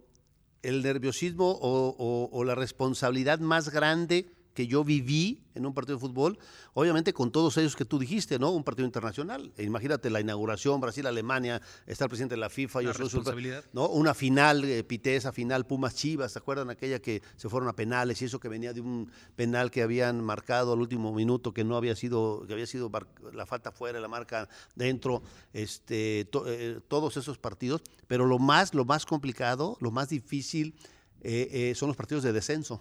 el 0.62 0.82
nerviosismo 0.82 1.50
o, 1.50 2.28
o, 2.32 2.44
la 2.44 2.54
responsabilidad 2.54 3.38
más 3.38 3.70
grande 3.70 4.26
que 4.56 4.66
yo 4.66 4.82
viví 4.82 5.42
en 5.54 5.66
un 5.66 5.74
partido 5.74 5.96
de 5.96 6.00
fútbol, 6.00 6.38
obviamente 6.72 7.12
con 7.12 7.30
todos 7.30 7.56
ellos 7.58 7.76
que 7.76 7.84
tú 7.84 7.98
dijiste, 7.98 8.38
¿no? 8.38 8.50
Un 8.52 8.64
partido 8.64 8.86
internacional. 8.86 9.52
E 9.58 9.64
imagínate 9.64 10.08
la 10.08 10.20
inauguración, 10.20 10.80
Brasil-Alemania, 10.80 11.60
está 11.86 12.04
el 12.04 12.08
presidente 12.08 12.36
de 12.36 12.40
la 12.40 12.48
FIFA, 12.48 12.80
yo 12.80 12.94
soy 12.94 13.52
¿no? 13.74 13.86
Una 13.88 14.14
final, 14.14 14.64
eh, 14.64 14.82
pité 14.82 15.14
esa 15.14 15.30
final, 15.30 15.66
Pumas-Chivas, 15.66 16.32
¿se 16.32 16.38
acuerdan 16.38 16.70
aquella 16.70 17.00
que 17.00 17.22
se 17.36 17.50
fueron 17.50 17.68
a 17.68 17.74
penales 17.74 18.22
y 18.22 18.24
eso 18.24 18.40
que 18.40 18.48
venía 18.48 18.72
de 18.72 18.80
un 18.80 19.10
penal 19.36 19.70
que 19.70 19.82
habían 19.82 20.24
marcado 20.24 20.72
al 20.72 20.80
último 20.80 21.12
minuto, 21.12 21.52
que 21.52 21.62
no 21.62 21.76
había 21.76 21.94
sido, 21.94 22.44
que 22.46 22.54
había 22.54 22.66
sido 22.66 22.90
la 23.34 23.44
falta 23.44 23.72
fuera, 23.72 24.00
la 24.00 24.08
marca 24.08 24.48
dentro, 24.74 25.22
este, 25.52 26.26
eh, 26.46 26.80
todos 26.88 27.18
esos 27.18 27.36
partidos, 27.36 27.82
pero 28.06 28.24
lo 28.24 28.38
más, 28.38 28.72
lo 28.72 28.86
más 28.86 29.04
complicado, 29.04 29.76
lo 29.80 29.90
más 29.90 30.08
difícil 30.08 30.74
eh, 31.20 31.74
son 31.76 31.88
los 31.88 31.96
partidos 31.96 32.24
de 32.24 32.32
descenso 32.32 32.80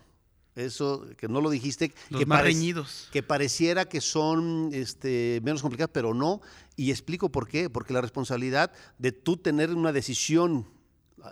eso 0.55 1.05
que 1.17 1.27
no 1.27 1.41
lo 1.41 1.49
dijiste, 1.49 1.93
que, 2.17 2.25
más 2.25 2.41
reñidos. 2.41 3.09
que 3.11 3.23
pareciera 3.23 3.85
que 3.85 4.01
son 4.01 4.69
este, 4.73 5.41
menos 5.43 5.61
complicados, 5.61 5.91
pero 5.93 6.13
no. 6.13 6.41
Y 6.75 6.91
explico 6.91 7.29
por 7.29 7.47
qué, 7.47 7.69
porque 7.69 7.93
la 7.93 8.01
responsabilidad 8.01 8.71
de 8.97 9.11
tú 9.11 9.37
tener 9.37 9.71
una 9.71 9.91
decisión 9.91 10.65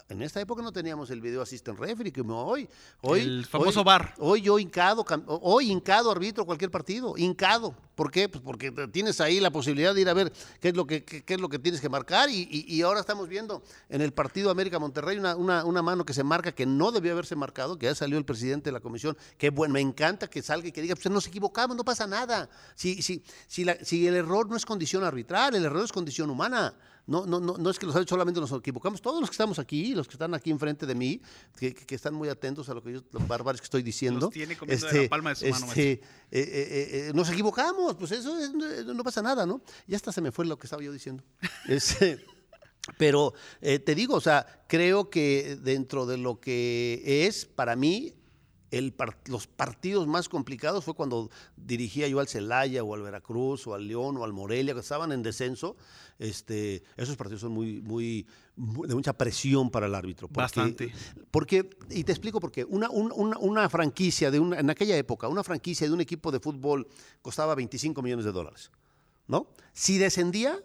en 0.09 0.21
esta 0.21 0.41
época 0.41 0.61
no 0.61 0.71
teníamos 0.71 1.09
el 1.09 1.21
video 1.21 1.41
assistant 1.41 1.79
referee 1.79 2.11
que 2.11 2.21
hoy, 2.21 2.67
hoy 3.01 3.19
el 3.21 3.45
famoso 3.45 3.83
bar. 3.83 4.13
Hoy 4.19 4.41
yo 4.41 4.59
hincado, 4.59 5.05
hoy 5.27 5.71
hincado 5.71 6.11
arbitro 6.11 6.45
cualquier 6.45 6.71
partido, 6.71 7.15
hincado. 7.17 7.75
¿Por 7.95 8.09
qué? 8.09 8.27
Pues 8.27 8.43
porque 8.43 8.71
tienes 8.91 9.21
ahí 9.21 9.39
la 9.39 9.51
posibilidad 9.51 9.93
de 9.93 10.01
ir 10.01 10.09
a 10.09 10.13
ver 10.13 10.33
qué 10.59 10.69
es 10.69 10.75
lo 10.75 10.87
que, 10.87 11.03
qué, 11.03 11.23
es 11.27 11.39
lo 11.39 11.47
que 11.47 11.59
tienes 11.59 11.79
que 11.79 11.89
marcar 11.89 12.29
y, 12.29 12.81
ahora 12.81 12.99
estamos 12.99 13.27
viendo 13.27 13.61
en 13.87 14.01
el 14.01 14.11
partido 14.13 14.49
América 14.49 14.79
Monterrey 14.79 15.17
una, 15.17 15.35
una, 15.35 15.81
mano 15.81 16.03
que 16.03 16.13
se 16.13 16.23
marca 16.23 16.51
que 16.51 16.65
no 16.65 16.91
debió 16.91 17.11
haberse 17.11 17.35
marcado, 17.35 17.77
que 17.77 17.85
ya 17.85 17.95
salió 17.95 18.17
el 18.17 18.25
presidente 18.25 18.69
de 18.69 18.71
la 18.71 18.79
comisión, 18.79 19.15
que 19.37 19.51
bueno, 19.51 19.75
me 19.75 19.81
encanta 19.81 20.27
que 20.27 20.41
salga 20.41 20.67
y 20.67 20.71
que 20.71 20.81
diga, 20.81 20.95
pues 20.95 21.07
nos 21.09 21.27
equivocamos, 21.27 21.77
no 21.77 21.83
pasa 21.83 22.07
nada. 22.07 22.49
Si, 22.75 23.01
si, 23.01 23.23
si, 23.47 23.63
la, 23.63 23.75
si 23.83 24.07
el 24.07 24.15
error 24.15 24.49
no 24.49 24.55
es 24.55 24.65
condición 24.65 25.03
arbitral, 25.03 25.55
el 25.55 25.65
error 25.65 25.83
es 25.83 25.91
condición 25.91 26.29
humana. 26.31 26.73
No, 27.05 27.25
no, 27.25 27.41
no, 27.41 27.57
no 27.57 27.69
es 27.69 27.77
que 27.77 27.85
los 27.85 27.95
solamente 28.07 28.39
nos 28.39 28.51
equivocamos, 28.53 29.01
todos 29.01 29.19
los 29.19 29.29
que 29.29 29.33
estamos 29.33 29.59
aquí, 29.59 29.93
los 29.93 30.07
que 30.07 30.13
están 30.13 30.33
aquí 30.33 30.51
enfrente 30.51 30.85
de 30.85 30.95
mí, 30.95 31.21
que, 31.57 31.75
están 31.89 32.13
muy 32.13 32.29
atentos 32.29 32.69
a 32.69 32.73
lo 32.73 32.81
que 32.81 32.93
yo, 32.93 33.01
los 33.11 33.27
barbares 33.27 33.59
que 33.59 33.65
estoy 33.65 33.83
diciendo. 33.83 34.27
Los 34.27 34.29
tiene 34.33 34.55
comiendo 34.55 34.87
de 34.87 35.03
la 35.03 35.09
palma 35.09 35.31
de 35.31 35.35
su 35.35 35.45
mano, 35.47 35.65
este, 35.67 35.91
eh, 35.91 35.99
eh, 36.31 36.39
eh, 36.41 37.07
eh, 37.09 37.11
nos 37.13 37.29
equivocamos, 37.29 37.95
pues 37.95 38.11
eso 38.11 38.39
es- 38.39 38.53
no, 38.53 38.93
no 38.93 39.03
pasa 39.03 39.21
nada, 39.21 39.45
¿no? 39.45 39.61
Ya 39.85 39.97
hasta 39.97 40.13
se 40.13 40.21
me 40.21 40.31
fue 40.31 40.45
lo 40.45 40.57
que 40.57 40.67
estaba 40.67 40.81
yo 40.81 40.91
diciendo. 40.93 41.23
Este, 41.67 42.23
pero 42.97 43.33
te 43.59 43.95
digo, 43.95 44.15
o 44.15 44.21
sea, 44.21 44.65
creo 44.67 45.09
que 45.09 45.57
dentro 45.61 46.05
de 46.05 46.17
lo 46.17 46.39
que 46.39 47.25
es, 47.25 47.45
para 47.45 47.75
mí, 47.75 48.13
el 48.77 48.93
los 49.27 49.47
partidos 49.47 50.07
más 50.07 50.27
complicados 50.29 50.83
fue 50.83 50.93
cuando 50.93 51.29
dirigía 51.55 52.07
yo 52.07 52.19
al 52.19 52.27
Celaya 52.27 52.83
o 52.83 52.93
al 52.95 53.01
Veracruz 53.03 53.67
o 53.67 53.73
al 53.73 53.87
León 53.87 54.17
o 54.17 54.23
al 54.23 54.33
Morelia, 54.33 54.73
que 54.73 54.79
estaban 54.79 55.11
en 55.11 55.21
descenso. 55.23 55.75
Este, 56.19 56.83
esos 56.97 57.15
partidos 57.15 57.41
son 57.41 57.51
muy, 57.51 57.81
muy, 57.81 58.25
muy- 58.55 58.87
de 58.87 58.95
mucha 58.95 59.13
presión 59.13 59.69
para 59.69 59.87
el 59.87 59.95
árbitro. 59.95 60.27
porque- 60.27 60.41
Bastante. 60.41 60.93
Porque, 61.31 61.69
y 61.89 62.03
te 62.03 62.11
explico 62.11 62.39
por 62.39 62.51
qué. 62.51 62.63
Una, 62.65 62.89
un- 62.89 63.11
una, 63.15 63.37
una 63.37 63.69
franquicia, 63.69 64.31
de 64.31 64.39
una, 64.39 64.59
en 64.59 64.69
aquella 64.69 64.97
época, 64.97 65.27
una 65.27 65.43
franquicia 65.43 65.87
de 65.87 65.93
un 65.93 66.01
equipo 66.01 66.31
de 66.31 66.39
fútbol 66.39 66.87
costaba 67.21 67.55
25 67.55 68.01
millones 68.01 68.25
de 68.25 68.31
dólares. 68.31 68.71
¿No? 69.27 69.47
Si 69.71 69.97
descendía, 69.97 70.59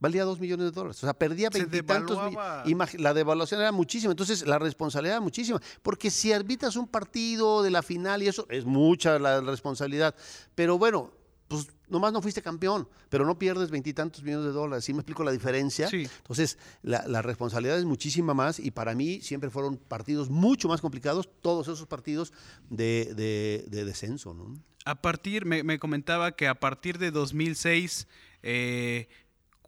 valía 0.00 0.24
2 0.24 0.40
millones 0.40 0.66
de 0.66 0.72
dólares. 0.72 0.96
O 1.02 1.06
sea, 1.06 1.14
perdía 1.14 1.50
veintitantos 1.50 2.16
millones. 2.64 3.00
La 3.00 3.14
devaluación 3.14 3.60
era 3.60 3.72
muchísima. 3.72 4.10
Entonces, 4.12 4.46
la 4.46 4.58
responsabilidad 4.58 5.16
era 5.16 5.20
muchísima. 5.20 5.60
Porque 5.82 6.10
si 6.10 6.32
arbitras 6.32 6.76
un 6.76 6.88
partido 6.88 7.62
de 7.62 7.70
la 7.70 7.82
final 7.82 8.22
y 8.22 8.28
eso, 8.28 8.46
es 8.50 8.64
mucha 8.64 9.18
la 9.18 9.40
responsabilidad. 9.40 10.14
Pero 10.54 10.78
bueno, 10.78 11.12
pues 11.48 11.66
nomás 11.88 12.12
no 12.12 12.20
fuiste 12.20 12.42
campeón, 12.42 12.86
pero 13.08 13.24
no 13.24 13.38
pierdes 13.38 13.70
veintitantos 13.70 14.22
millones 14.22 14.44
de 14.46 14.52
dólares. 14.52 14.84
¿Sí 14.84 14.92
me 14.92 14.98
explico 15.00 15.24
la 15.24 15.32
diferencia? 15.32 15.88
Sí. 15.88 16.06
Entonces, 16.18 16.58
la, 16.82 17.06
la 17.08 17.22
responsabilidad 17.22 17.78
es 17.78 17.86
muchísima 17.86 18.34
más 18.34 18.58
y 18.60 18.70
para 18.70 18.94
mí 18.94 19.20
siempre 19.22 19.48
fueron 19.48 19.78
partidos 19.78 20.28
mucho 20.28 20.68
más 20.68 20.82
complicados, 20.82 21.28
todos 21.40 21.66
esos 21.68 21.86
partidos 21.86 22.34
de, 22.68 23.14
de- 23.16 23.64
de 23.68 23.84
descenso, 23.86 24.34
¿no? 24.34 24.52
A 24.84 25.00
partir, 25.00 25.46
me, 25.46 25.62
me 25.64 25.78
comentaba 25.78 26.32
que 26.32 26.46
a 26.48 26.60
partir 26.60 26.98
de 26.98 27.10
2006 27.10 28.06
eh, 28.42 29.08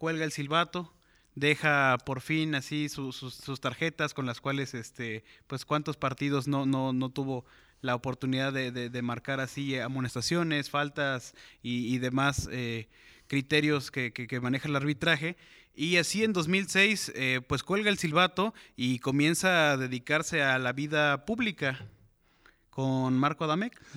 cuelga 0.01 0.25
el 0.25 0.31
silbato, 0.31 0.91
deja 1.35 1.95
por 2.07 2.21
fin 2.21 2.55
así 2.55 2.89
su- 2.89 3.11
sus, 3.11 3.35
sus 3.35 3.61
tarjetas 3.61 4.15
con 4.15 4.25
las 4.25 4.41
cuales, 4.41 4.73
este, 4.73 5.23
pues 5.45 5.63
cuántos 5.63 5.95
partidos 5.95 6.47
no, 6.47 6.65
no, 6.65 6.91
no 6.91 7.09
tuvo 7.11 7.45
la 7.81 7.93
oportunidad 7.93 8.51
de, 8.51 8.71
de- 8.71 8.89
marcar 9.03 9.39
así 9.39 9.77
amonestaciones, 9.77 10.71
faltas 10.71 11.35
y, 11.61 11.93
demás 11.99 12.49
eh, 12.51 12.87
criterios 13.27 13.91
que, 13.91 14.11
que- 14.11 14.25
maneja 14.39 14.67
el 14.67 14.75
arbitraje. 14.75 15.37
Y 15.75 15.97
así 15.97 16.23
en 16.23 16.33
2006, 16.33 17.11
eh, 17.13 17.41
pues 17.47 17.61
cuelga 17.61 17.91
el 17.91 17.99
silbato 17.99 18.55
y 18.75 18.97
comienza 18.99 19.71
a 19.71 19.77
dedicarse 19.77 20.41
a 20.41 20.57
la 20.57 20.73
vida 20.73 21.25
pública 21.27 21.87
con 22.71 23.13
Marco 23.19 23.45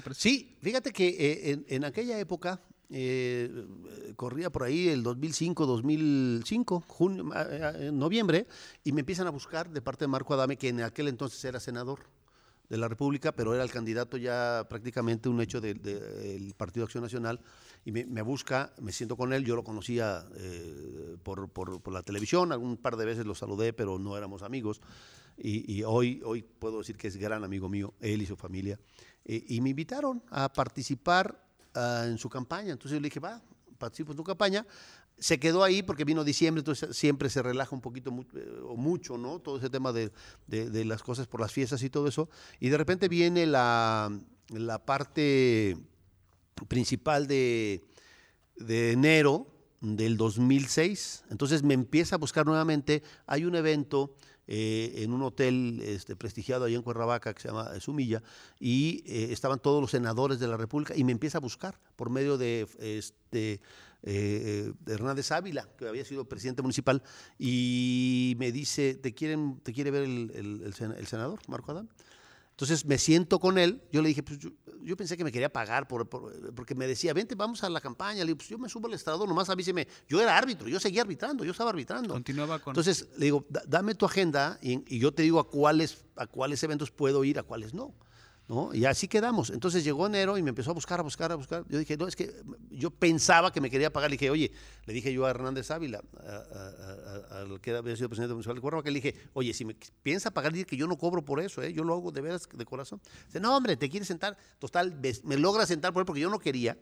parece. 0.03 0.21
Sí, 0.21 0.57
fíjate 0.63 0.93
que 0.93 1.09
eh, 1.09 1.51
en, 1.53 1.65
en 1.69 1.85
aquella 1.85 2.19
época, 2.19 2.61
eh, 2.91 3.51
eh, 3.51 4.13
corría 4.17 4.51
por 4.51 4.65
ahí 4.65 4.89
el 4.89 5.03
2005, 5.03 5.67
2005, 5.67 6.85
junio, 6.87 7.31
en 7.79 7.99
noviembre, 7.99 8.47
y 8.85 8.93
me 8.93 9.01
empiezan 9.01 9.27
a 9.27 9.31
buscar 9.31 9.71
de 9.71 9.81
parte 9.81 10.05
de 10.05 10.09
Marco 10.09 10.35
Adame, 10.35 10.57
que 10.57 10.69
en 10.69 10.83
aquel 10.83 11.09
entonces 11.09 11.45
era 11.45 11.61
senador 11.61 12.01
de 12.69 12.77
la 12.77 12.89
República, 12.89 13.33
pero 13.33 13.55
era 13.55 13.63
el 13.63 13.71
candidato 13.71 14.17
ya 14.17 14.67
prácticamente 14.69 15.29
un 15.29 15.41
hecho 15.41 15.61
del 15.61 16.55
Partido 16.57 16.85
Acción 16.85 17.03
Nacional, 17.03 17.41
y 17.85 17.93
me, 17.93 18.23
busca, 18.23 18.73
me 18.81 18.93
siento 18.93 19.17
con 19.17 19.33
él, 19.33 19.45
yo 19.45 19.57
lo 19.57 19.65
conocía 19.65 20.27
eh, 20.37 21.17
por, 21.23 21.93
la 21.93 22.03
televisión, 22.03 22.53
algún 22.53 22.79
par 22.79 22.97
de 22.97 23.05
veces 23.05 23.27
lo 23.27 23.35
saludé, 23.35 23.73
pero 23.73 23.99
no 23.99 24.17
éramos 24.17 24.43
amigos, 24.43 24.81
y, 25.37 25.83
hoy, 25.83 26.23
hoy 26.25 26.43
puedo 26.43 26.79
decir 26.79 26.97
que 26.97 27.09
es 27.09 27.17
gran 27.17 27.43
amigo 27.45 27.69
mío, 27.69 27.93
él 28.01 28.23
y 28.23 28.27
su 28.27 28.37
familia, 28.37 28.79
Eh, 29.27 29.43
y 29.49 29.61
me 29.63 29.71
invitaron 29.71 30.23
a 30.31 30.53
participar 30.53 31.44
ah, 31.75 32.05
en 32.07 32.19
su 32.19 32.29
campaña, 32.29 32.73
entonces 32.73 32.93
yo 32.93 33.01
le 33.01 33.09
dije, 33.09 33.21
va, 33.21 33.43
participo 33.79 34.13
en 34.13 34.17
tu 34.17 34.25
campaña, 34.25 34.67
se 35.19 35.39
quedó 35.39 35.63
ahí 35.63 35.83
porque 35.83 36.05
vino 36.05 36.25
diciembre, 36.25 36.61
entonces 36.61 36.97
siempre 36.97 37.31
se 37.31 37.41
relaja 37.43 37.75
un 37.75 37.81
poquito 37.81 38.11
eh, 38.35 38.61
o 38.65 38.77
mucho, 38.77 39.17
¿no? 39.17 39.39
Todo 39.39 39.59
ese 39.59 39.71
tema 39.71 39.93
de, 39.93 40.11
de- 40.49 40.71
de 40.71 40.85
las 40.85 41.03
cosas 41.03 41.27
por 41.29 41.41
las 41.41 41.53
fiestas 41.53 41.83
y 41.83 41.91
todo 41.91 42.09
eso. 42.09 42.29
Y 42.59 42.69
de 42.69 42.77
repente 42.79 43.09
viene 43.09 43.47
la, 43.47 44.11
la 44.49 44.85
parte 44.85 45.77
principal 46.69 47.27
de, 47.27 47.83
de 48.57 48.93
enero 48.93 49.47
del 49.81 50.17
2006. 50.17 51.25
Entonces 51.31 51.63
me 51.63 51.75
empieza 51.75 52.17
a 52.17 52.19
buscar 52.19 52.45
nuevamente. 52.47 53.03
Hay 53.27 53.45
un 53.45 53.55
evento 53.55 54.15
eh, 54.47 54.93
en 54.99 55.13
un 55.13 55.23
hotel 55.23 55.81
este, 55.85 56.17
prestigiado 56.17 56.65
allá 56.65 56.77
en 56.77 56.83
Cuernavaca 56.83 57.33
que 57.35 57.41
se 57.43 57.49
llama 57.49 57.79
Sumilla 57.81 58.23
y 58.61 59.03
eh, 59.07 59.29
estaban 59.33 59.59
todos 59.59 59.81
los 59.81 59.91
senadores 59.91 60.39
de 60.39 60.49
la 60.49 60.57
República 60.57 60.95
y 60.97 61.05
me 61.05 61.13
empieza 61.13 61.39
a 61.39 61.41
buscar 61.41 61.79
por 61.97 62.11
medio 62.11 62.37
de 62.39 62.67
este, 62.79 63.61
eh, 64.03 64.73
de 64.81 64.93
Hernández 64.93 65.33
Ávila, 65.33 65.67
que 65.79 65.89
había 65.89 66.05
sido 66.05 66.27
presidente 66.27 66.61
municipal, 66.61 67.03
y 67.39 68.35
me 68.39 68.53
dice, 68.53 68.95
¿te, 68.95 69.15
quieren, 69.15 69.61
te 69.63 69.73
quiere 69.73 69.91
ver 69.91 70.03
el, 70.03 70.31
el- 70.35 70.75
el 70.99 71.07
senador, 71.07 71.41
Marco 71.49 71.73
Adán? 71.73 71.89
Entonces 72.55 72.85
me 72.87 72.99
siento 72.99 73.41
con 73.41 73.59
él, 73.59 73.83
yo 73.91 74.01
le 74.01 74.09
dije, 74.11 74.23
pues 74.23 74.39
yo, 74.39 74.51
yo 74.81 74.97
pensé 74.97 75.17
que 75.17 75.25
me 75.25 75.33
quería 75.33 75.53
pagar 75.53 75.89
por, 75.89 76.09
por- 76.09 76.55
porque 76.55 76.77
me 76.77 76.87
decía, 76.87 77.13
vente, 77.13 77.35
vamos 77.35 77.65
a 77.65 77.69
la 77.69 77.81
campaña. 77.81 78.21
Le 78.21 78.27
digo, 78.27 78.37
pues 78.37 78.49
yo 78.49 78.59
me 78.59 78.69
subo 78.69 78.87
al 78.87 78.95
estrado, 78.95 79.27
nomás 79.27 79.51
avíseme. 79.51 79.89
Yo 80.09 80.21
era 80.23 80.39
árbitro, 80.39 80.69
yo 80.69 80.79
seguía 80.79 81.03
arbitrando, 81.03 81.45
yo 81.45 81.51
estaba 81.51 81.71
arbitrando. 81.71 82.15
Continuaba 82.15 82.61
con... 82.61 82.71
Entonces 82.71 83.09
le 83.19 83.25
digo, 83.25 83.45
"Da- 83.49 83.65
dame 83.67 83.97
tu 83.97 84.07
agenda 84.07 84.57
y, 84.63 84.85
y 84.95 85.01
yo 85.01 85.13
te 85.13 85.25
digo 85.25 85.41
a 85.41 85.49
cuáles, 85.51 86.05
a 86.15 86.29
cuáles 86.29 86.63
eventos 86.63 86.93
puedo 86.93 87.25
ir, 87.25 87.41
a 87.41 87.43
cuáles 87.43 87.75
no. 87.75 87.93
¿No? 88.49 88.75
Y 88.75 88.85
así 88.85 89.09
quedamos. 89.09 89.51
Entonces 89.51 89.85
llegó 89.85 90.07
enero 90.07 90.37
y 90.39 90.43
me 90.43 90.51
empezó 90.51 90.71
a 90.71 90.75
buscar, 90.75 91.01
a 91.01 91.03
buscar, 91.03 91.33
a 91.33 91.35
buscar. 91.37 91.65
Yo 91.69 91.79
dije, 91.79 91.97
no, 91.97 92.07
es 92.07 92.15
que 92.17 92.33
yo 92.71 92.91
pensaba 92.91 93.53
que 93.53 93.61
me 93.61 93.71
quería 93.71 93.93
pagar. 93.93 94.11
Le 94.11 94.15
dije, 94.17 94.31
oye, 94.31 94.53
le 94.87 94.93
dije 94.93 95.13
yo 95.13 95.25
a 95.27 95.31
Hernández 95.31 95.71
Ávila, 95.71 96.03
al 97.31 97.61
que 97.61 97.75
había 97.75 97.97
sido 97.97 98.09
presidente 98.09 98.35
municipal 98.35 98.55
de 98.57 98.61
Cuernavaca, 98.61 98.91
le 98.91 99.01
dije, 99.01 99.15
oye, 99.33 99.53
si 99.55 99.65
me 99.65 99.75
piensa 100.03 100.31
pagar, 100.31 100.53
dile 100.53 100.67
que 100.67 100.77
yo 100.77 100.87
no 100.87 100.97
cobro 100.99 101.25
por 101.25 101.41
eso, 101.41 101.63
¿eh? 101.63 101.73
yo 101.73 101.85
lo 101.85 101.95
hago 101.95 102.13
de 102.13 102.21
veras, 102.21 102.49
de 102.53 102.65
corazón. 102.65 103.01
Dice, 103.27 103.41
no, 103.41 103.57
hombre, 103.57 103.77
te 103.77 103.89
quieres 103.89 104.09
sentar. 104.09 104.37
Total, 104.59 104.95
me 105.25 105.37
logra 105.37 105.67
sentar 105.67 105.93
por 105.93 106.01
él 106.03 106.07
porque 106.07 106.21
yo 106.21 106.31
no 106.31 106.39
quería. 106.39 106.77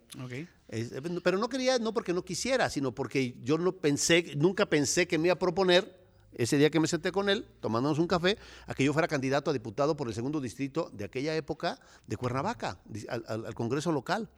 Es- 0.68 0.92
pero 1.22 1.38
no 1.38 1.48
quería, 1.48 1.78
no 1.78 1.92
porque 1.94 2.12
no 2.12 2.24
quisiera, 2.24 2.70
sino 2.70 2.92
porque 2.94 3.36
yo 3.42 3.58
no 3.58 3.72
pensé, 3.72 4.32
nunca 4.36 4.66
pensé 4.66 5.06
que 5.06 5.18
me 5.18 5.28
iba 5.28 5.34
a 5.34 5.38
proponer 5.38 6.01
ese 6.34 6.58
día 6.58 6.70
que 6.70 6.80
me 6.80 6.86
senté 6.88 7.12
con 7.12 7.28
él, 7.28 7.46
tomándonos 7.60 7.98
un 7.98 8.06
café, 8.06 8.38
a 8.66 8.74
que 8.74 8.84
yo 8.84 8.92
fuera 8.92 9.08
candidato 9.08 9.50
a 9.50 9.52
diputado 9.52 9.96
por 9.96 10.08
el 10.08 10.14
segundo 10.14 10.40
distrito 10.40 10.90
de 10.92 11.04
aquella 11.04 11.34
época 11.36 11.78
de 12.06 12.16
Cuernavaca, 12.16 12.78
al, 13.08 13.54
Congreso 13.54 13.92
local. 13.92 14.28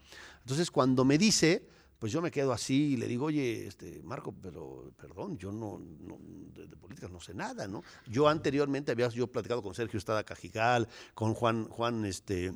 Entonces, 0.41 0.71
cuando 0.71 1.05
me 1.05 1.19
dice, 1.19 1.67
pues 1.99 2.13
yo 2.13 2.21
me 2.21 2.31
quedo 2.31 2.53
así 2.53 2.93
y 2.93 2.97
le 2.97 3.07
digo, 3.07 3.27
oye, 3.27 3.67
este, 3.67 4.03
Marco, 4.03 4.35
pero 4.43 4.93
perdón, 4.97 5.39
yo 5.39 5.53
no, 5.53 5.79
no- 5.79 6.19
de, 6.55 6.67
de 6.67 6.77
política 6.77 7.09
no 7.09 7.21
sé 7.21 7.35
nada, 7.35 7.67
¿no? 7.67 7.83
Yo 8.07 8.29
anteriormente 8.29 8.93
había 8.93 9.09
yo 9.09 9.27
platicado 9.27 9.63
con 9.63 9.75
Sergio 9.75 9.99
Estrada 9.99 10.25
Cajigal, 10.25 10.89
con 11.15 11.35
Juan, 11.35 11.69
Juan, 11.69 12.05
este 12.05 12.53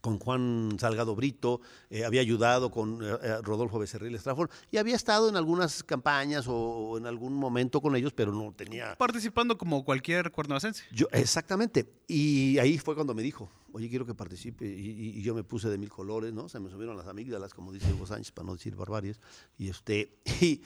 con 0.00 0.18
Juan 0.18 0.76
Salgado 0.78 1.14
Brito, 1.14 1.60
eh, 1.90 2.04
había 2.04 2.20
ayudado 2.20 2.70
con 2.70 3.02
eh, 3.02 3.16
eh, 3.22 3.38
Rodolfo 3.42 3.78
Becerril 3.78 4.14
Estrafón 4.14 4.48
y 4.70 4.78
había 4.78 4.96
estado 4.96 5.28
en 5.28 5.36
algunas 5.36 5.82
campañas 5.82 6.48
o, 6.48 6.54
o 6.54 6.98
en 6.98 7.06
algún 7.06 7.34
momento 7.34 7.80
con 7.80 7.94
ellos, 7.94 8.12
pero 8.12 8.32
no 8.32 8.52
tenía... 8.52 8.96
Participando 8.96 9.56
como 9.58 9.84
cualquier 9.84 10.30
cuernavacense. 10.32 10.84
Yo, 10.92 11.06
exactamente. 11.12 11.86
Y 12.08 12.58
ahí 12.58 12.78
fue 12.78 12.94
cuando 12.94 13.14
me 13.14 13.22
dijo, 13.22 13.48
oye, 13.72 13.88
quiero 13.88 14.06
que 14.06 14.14
participe. 14.14 14.66
Y 14.66 15.22
yo 15.22 15.34
me 15.34 15.44
puse 15.44 15.68
de 15.68 15.78
mil 15.78 15.90
colores, 15.90 16.32
¿no? 16.32 16.48
Se 16.48 16.60
me 16.60 16.70
subieron 16.70 16.96
las 16.96 17.06
amígdalas, 17.06 17.54
como 17.54 17.72
dice 17.72 17.92
Hugo 17.92 18.06
Sánchez, 18.06 18.32
para 18.32 18.46
no 18.46 18.54
decir 18.54 18.76
barbaries. 18.76 19.20
Y, 19.58 19.68
este, 19.68 20.18
y, 20.40 20.62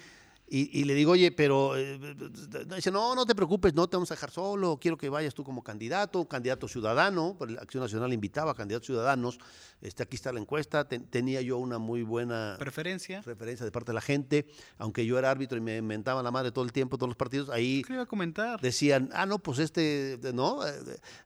y- 0.49 0.81
y 0.81 0.85
le 0.85 0.95
digo, 0.95 1.13
oye, 1.13 1.33
pero... 1.33 1.77
eh, 1.77 1.99
dice, 2.75 2.91
no, 2.91 3.15
no 3.15 3.27
te 3.27 3.35
preocupes, 3.35 3.75
no 3.75 3.89
te 3.89 3.97
vamos 3.97 4.11
a 4.11 4.15
dejar 4.15 4.31
solo. 4.31 4.79
Quiero 4.81 4.97
que 4.97 5.09
vayas 5.09 5.35
tú 5.35 5.43
como 5.45 5.63
candidato, 5.63 6.27
candidato 6.27 6.69
ciudadano. 6.69 7.37
La 7.49 7.61
Acción 7.61 7.83
Nacional 7.83 8.13
invitaba 8.13 8.53
a 8.53 8.55
candidatos 8.55 8.87
ciudadanos. 8.87 9.39
Este, 9.81 10.03
aquí 10.03 10.17
está 10.17 10.33
la 10.33 10.41
encuesta. 10.41 10.87
Ten- 10.89 11.07
tenía 11.09 11.41
yo 11.43 11.59
una 11.59 11.79
muy 11.79 12.03
buena 12.03 12.57
Preferencia. 12.59 13.21
referencia 13.23 13.65
de 13.65 13.73
parte 13.73 13.91
de 13.91 13.95
la 13.95 14.01
gente. 14.01 14.47
Aunque 14.79 15.05
yo 15.05 15.19
era 15.19 15.31
árbitro 15.31 15.59
y 15.59 15.61
me 15.61 15.79
inventaban 15.79 16.25
la 16.25 16.31
madre 16.31 16.53
todo 16.53 16.65
el 16.65 16.73
tiempo, 16.73 16.97
todos 16.97 17.09
los 17.09 17.17
partidos, 17.17 17.51
ahí 17.51 17.83
¿Qué 17.87 17.95
iba 17.95 18.03
a 18.03 18.07
comentar? 18.07 18.61
decían, 18.61 19.11
ah, 19.13 19.27
no, 19.27 19.39
pues 19.39 19.59
este, 19.59 20.19
no, 20.33 20.67
eh, 20.67 20.73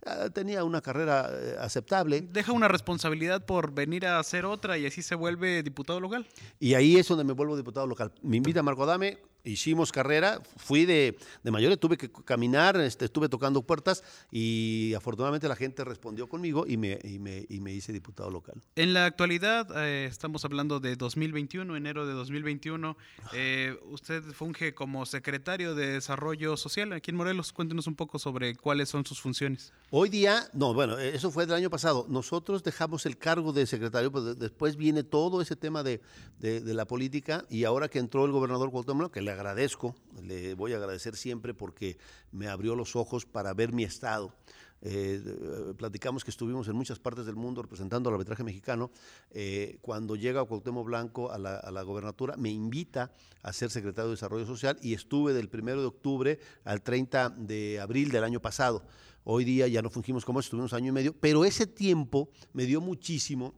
eh, 0.07 0.31
tenía 0.33 0.65
una 0.65 0.81
carrera 0.81 1.31
eh, 1.33 1.57
aceptable. 1.61 2.23
Deja 2.23 2.53
una 2.53 2.69
responsabilidad 2.69 3.45
por 3.45 3.73
venir 3.73 4.07
a 4.07 4.19
hacer 4.19 4.45
otra 4.47 4.79
y 4.79 4.87
así 4.87 5.03
se 5.03 5.15
vuelve 5.15 5.63
diputado 5.63 6.01
local. 6.01 6.27
Y 6.59 6.75
ahí 6.75 6.97
es 6.97 7.07
donde 7.09 7.25
me 7.25 7.33
vuelvo 7.33 7.57
diputado 7.57 7.87
local. 7.87 8.13
Me 8.23 8.37
invita 8.39 8.63
Marco 8.63 8.83
Adame, 8.85 9.10
hicimos 9.44 9.92
carrera, 9.92 10.40
fui 10.57 10.85
de, 10.85 11.16
de 11.42 11.50
mayor, 11.50 11.76
tuve 11.76 11.96
que 11.96 12.11
caminar, 12.11 12.79
este, 12.81 13.05
estuve 13.07 13.29
tocando 13.29 13.62
puertas 13.62 14.03
y 14.31 14.92
afortunadamente 14.94 15.48
la 15.48 15.57
gente 15.57 15.85
respondió 15.85 16.29
conmigo 16.29 16.66
y 16.66 16.76
me, 16.76 16.98
y 17.03 17.18
me, 17.18 17.46
y 17.48 17.61
me 17.61 17.72
hice 17.72 17.92
diputado 17.92 18.31
local. 18.31 18.61
En 18.76 18.94
la 18.94 19.07
actualidad, 19.07 19.68
eh, 19.76 20.07
estamos 20.07 20.44
hablando 20.44 20.81
de 20.81 20.96
2021, 20.96 21.76
enero 21.76 22.07
de 22.07 22.14
2021, 22.14 22.96
eh, 23.33 23.79
usted 23.85 24.22
funge 24.33 24.74
como 24.74 25.07
secretario 25.07 25.74
de 25.74 25.88
Desarrollo 25.88 26.57
Social 26.57 26.92
aquí 26.92 27.11
en 27.11 27.16
Morelos. 27.16 27.53
Cuéntenos 27.53 27.87
un 27.87 27.94
poco 27.94 28.18
sobre 28.18 28.57
cuáles 28.57 28.88
son 28.88 29.05
sus 29.05 29.20
funciones. 29.20 29.72
Hoy 29.90 30.09
día, 30.09 30.48
no, 30.53 30.74
bueno, 30.74 30.98
eso 30.98 31.31
fue 31.31 31.46
del 31.46 31.57
año 31.57 31.70
pasado. 31.70 32.07
Nosotros 32.09 32.62
dejamos 32.62 33.07
el 33.07 33.16
cargo 33.16 33.53
de 33.53 33.66
secretario, 33.66 34.12
pues 34.12 34.38
después 34.38 34.76
viene 34.76 35.03
todo 35.03 35.40
ese 35.40 35.57
tema 35.57 35.83
de, 35.83 36.00
de, 36.38 36.61
de 36.61 36.74
la 36.74 36.87
política 36.87 37.44
y 37.48 37.64
ahora 37.64 37.88
que 37.88 37.98
entró 37.98 38.24
el 38.24 38.33
gobernador 38.33 38.70
Cuauhtémoc, 38.70 39.12
que 39.12 39.22
le 39.22 39.30
agradezco, 39.31 39.95
le 40.23 40.55
voy 40.55 40.73
a 40.73 40.77
agradecer 40.77 41.16
siempre 41.16 41.55
porque 41.55 41.99
me 42.33 42.49
abrió 42.49 42.75
los 42.75 42.97
ojos 42.97 43.27
para 43.27 43.55
ver 43.55 43.73
mi 43.73 43.85
estado. 43.85 44.35
Eh, 44.83 45.75
platicamos 45.77 46.25
que 46.25 46.31
estuvimos 46.31 46.66
en 46.69 46.75
muchas 46.75 46.99
partes 46.99 47.27
del 47.27 47.37
mundo 47.37 47.61
representando 47.61 48.09
al 48.09 48.14
arbitraje 48.14 48.43
mexicano. 48.43 48.90
Eh, 49.31 49.79
cuando 49.83 50.16
llega 50.16 50.45
Cuauhtémoc 50.45 50.87
Blanco 50.87 51.31
a 51.31 51.38
la, 51.38 51.57
a 51.57 51.71
la, 51.71 51.83
gobernatura, 51.83 52.37
me 52.37 52.51
invita 52.51 53.12
a 53.43 53.53
ser 53.53 53.71
secretario 53.71 54.09
de 54.09 54.14
Desarrollo 54.14 54.47
Social 54.47 54.79
y 54.83 54.95
estuve 54.95 55.35
del 55.35 55.51
1 55.53 55.81
de 55.81 55.87
octubre 55.87 56.38
al 56.64 56.83
30 56.83 57.31
de 57.31 57.81
abril 57.81 58.11
del 58.11 58.25
año 58.25 58.40
pasado. 58.40 58.85
Hoy 59.25 59.45
día 59.45 59.69
ya 59.69 59.83
no 59.83 59.90
fungimos 59.90 60.25
como 60.25 60.40
eso, 60.40 60.47
estuvimos 60.47 60.73
año 60.73 60.88
y 60.88 60.93
medio, 60.93 61.14
pero 61.14 61.45
ese 61.45 61.66
tiempo 61.66 62.31
me 62.55 62.64
dio 62.64 62.81
muchísimo 62.81 63.55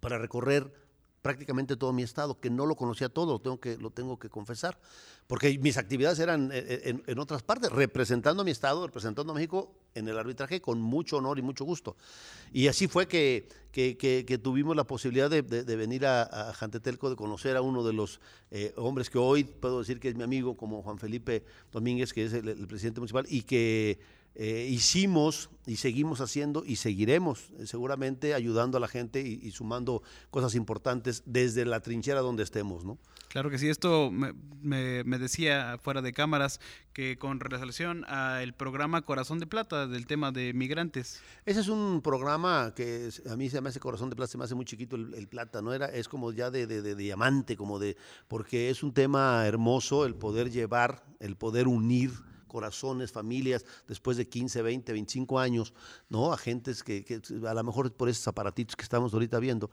para 0.00 0.18
recorrer 0.18 0.72
prácticamente 1.22 1.76
todo 1.76 1.92
mi 1.92 2.02
estado, 2.02 2.38
que 2.38 2.50
no 2.50 2.66
lo 2.66 2.76
conocía 2.76 3.08
todo, 3.08 3.34
lo 3.34 3.38
tengo 3.40 3.60
que, 3.60 3.76
lo 3.76 3.90
tengo 3.90 4.18
que 4.18 4.28
confesar, 4.28 4.78
porque 5.26 5.58
mis 5.58 5.76
actividades 5.76 6.18
eran 6.18 6.50
en, 6.52 7.02
en, 7.06 7.18
otras 7.18 7.42
partes, 7.42 7.70
representando 7.70 8.42
a 8.42 8.44
mi 8.44 8.50
estado, 8.50 8.86
representando 8.86 9.32
a 9.32 9.34
México 9.34 9.74
en 9.94 10.08
el 10.08 10.18
arbitraje 10.18 10.60
con 10.60 10.80
mucho 10.80 11.18
honor 11.18 11.38
y 11.38 11.42
mucho 11.42 11.64
gusto. 11.64 11.96
Y 12.52 12.68
así 12.68 12.88
fue 12.88 13.08
que, 13.08 13.48
que, 13.72 14.40
tuvimos 14.42 14.74
la 14.76 14.84
posibilidad 14.84 15.28
de, 15.28 15.42
venir 15.42 16.06
a, 16.06 16.22
a, 16.22 16.52
Jantetelco, 16.54 17.10
de 17.10 17.16
conocer 17.16 17.56
a 17.56 17.62
uno 17.62 17.84
de 17.84 17.92
los 17.92 18.20
eh, 18.50 18.72
hombres 18.76 19.10
que 19.10 19.18
hoy 19.18 19.44
puedo 19.44 19.80
decir 19.80 20.00
que 20.00 20.08
es 20.08 20.14
mi 20.14 20.22
amigo, 20.22 20.56
como 20.56 20.82
Juan 20.82 20.98
Felipe 20.98 21.44
Domínguez, 21.72 22.12
que 22.12 22.24
es 22.24 22.32
el, 22.32 22.48
el 22.48 22.66
presidente 22.66 23.00
municipal, 23.00 23.26
y 23.28 23.42
que 23.42 23.98
eh, 24.34 24.68
hicimos 24.70 25.50
y 25.66 25.76
seguimos 25.76 26.20
haciendo 26.20 26.64
y 26.64 26.76
seguiremos 26.76 27.50
eh, 27.58 27.66
seguramente 27.66 28.34
ayudando 28.34 28.78
a 28.78 28.80
la 28.80 28.88
gente 28.88 29.20
y, 29.20 29.40
y, 29.42 29.50
sumando 29.50 30.02
cosas 30.30 30.54
importantes 30.54 31.22
desde 31.26 31.64
la 31.64 31.80
trinchera 31.80 32.20
donde 32.20 32.44
estemos, 32.44 32.84
¿no? 32.84 32.98
Claro 33.28 33.50
que 33.50 33.58
sí, 33.58 33.68
esto 33.68 34.10
me, 34.10 34.32
me, 34.62 35.04
me 35.04 35.18
decía 35.18 35.78
fuera 35.82 36.00
de 36.00 36.14
cámaras 36.14 36.60
que 36.94 37.18
con 37.18 37.40
relación 37.40 38.04
al 38.06 38.54
programa 38.54 39.02
Corazón 39.02 39.38
de 39.38 39.46
Plata 39.46 39.86
del 39.86 40.06
tema 40.06 40.32
de 40.32 40.54
migrantes. 40.54 41.20
Ese 41.44 41.60
es 41.60 41.68
un 41.68 42.00
programa 42.00 42.72
que 42.74 43.10
a 43.28 43.36
mí 43.36 43.50
se 43.50 43.60
me 43.60 43.68
hace 43.68 43.80
Corazón 43.80 44.08
de 44.08 44.16
Plata, 44.16 44.32
se 44.32 44.38
me 44.38 44.44
hace 44.44 44.54
muy 44.54 44.64
chiquito 44.64 44.96
el, 44.96 45.12
el 45.14 45.28
plata, 45.28 45.60
¿no? 45.60 45.74
Era, 45.74 45.86
es 45.86 46.08
como 46.08 46.32
ya 46.32 46.50
de, 46.50 46.66
de, 46.66 46.80
de, 46.80 46.94
diamante, 46.94 47.56
como 47.56 47.78
de, 47.78 47.98
porque 48.28 48.70
es 48.70 48.82
un 48.82 48.94
tema 48.94 49.46
hermoso 49.46 50.06
el 50.06 50.14
poder 50.14 50.50
llevar, 50.50 51.04
el 51.20 51.36
poder 51.36 51.68
unir 51.68 52.12
corazones, 52.48 53.12
familias, 53.12 53.64
después 53.86 54.16
de 54.16 54.28
15, 54.28 54.62
20, 54.62 54.92
25 54.92 55.38
años, 55.38 55.74
¿no? 56.08 56.32
Agentes 56.32 56.82
que, 56.82 57.04
que 57.04 57.20
a 57.46 57.54
lo 57.54 57.64
mejor 57.64 57.92
por 57.92 58.08
esos 58.08 58.26
aparatitos 58.26 58.74
que 58.74 58.82
estamos 58.82 59.12
ahorita 59.14 59.38
viendo, 59.38 59.70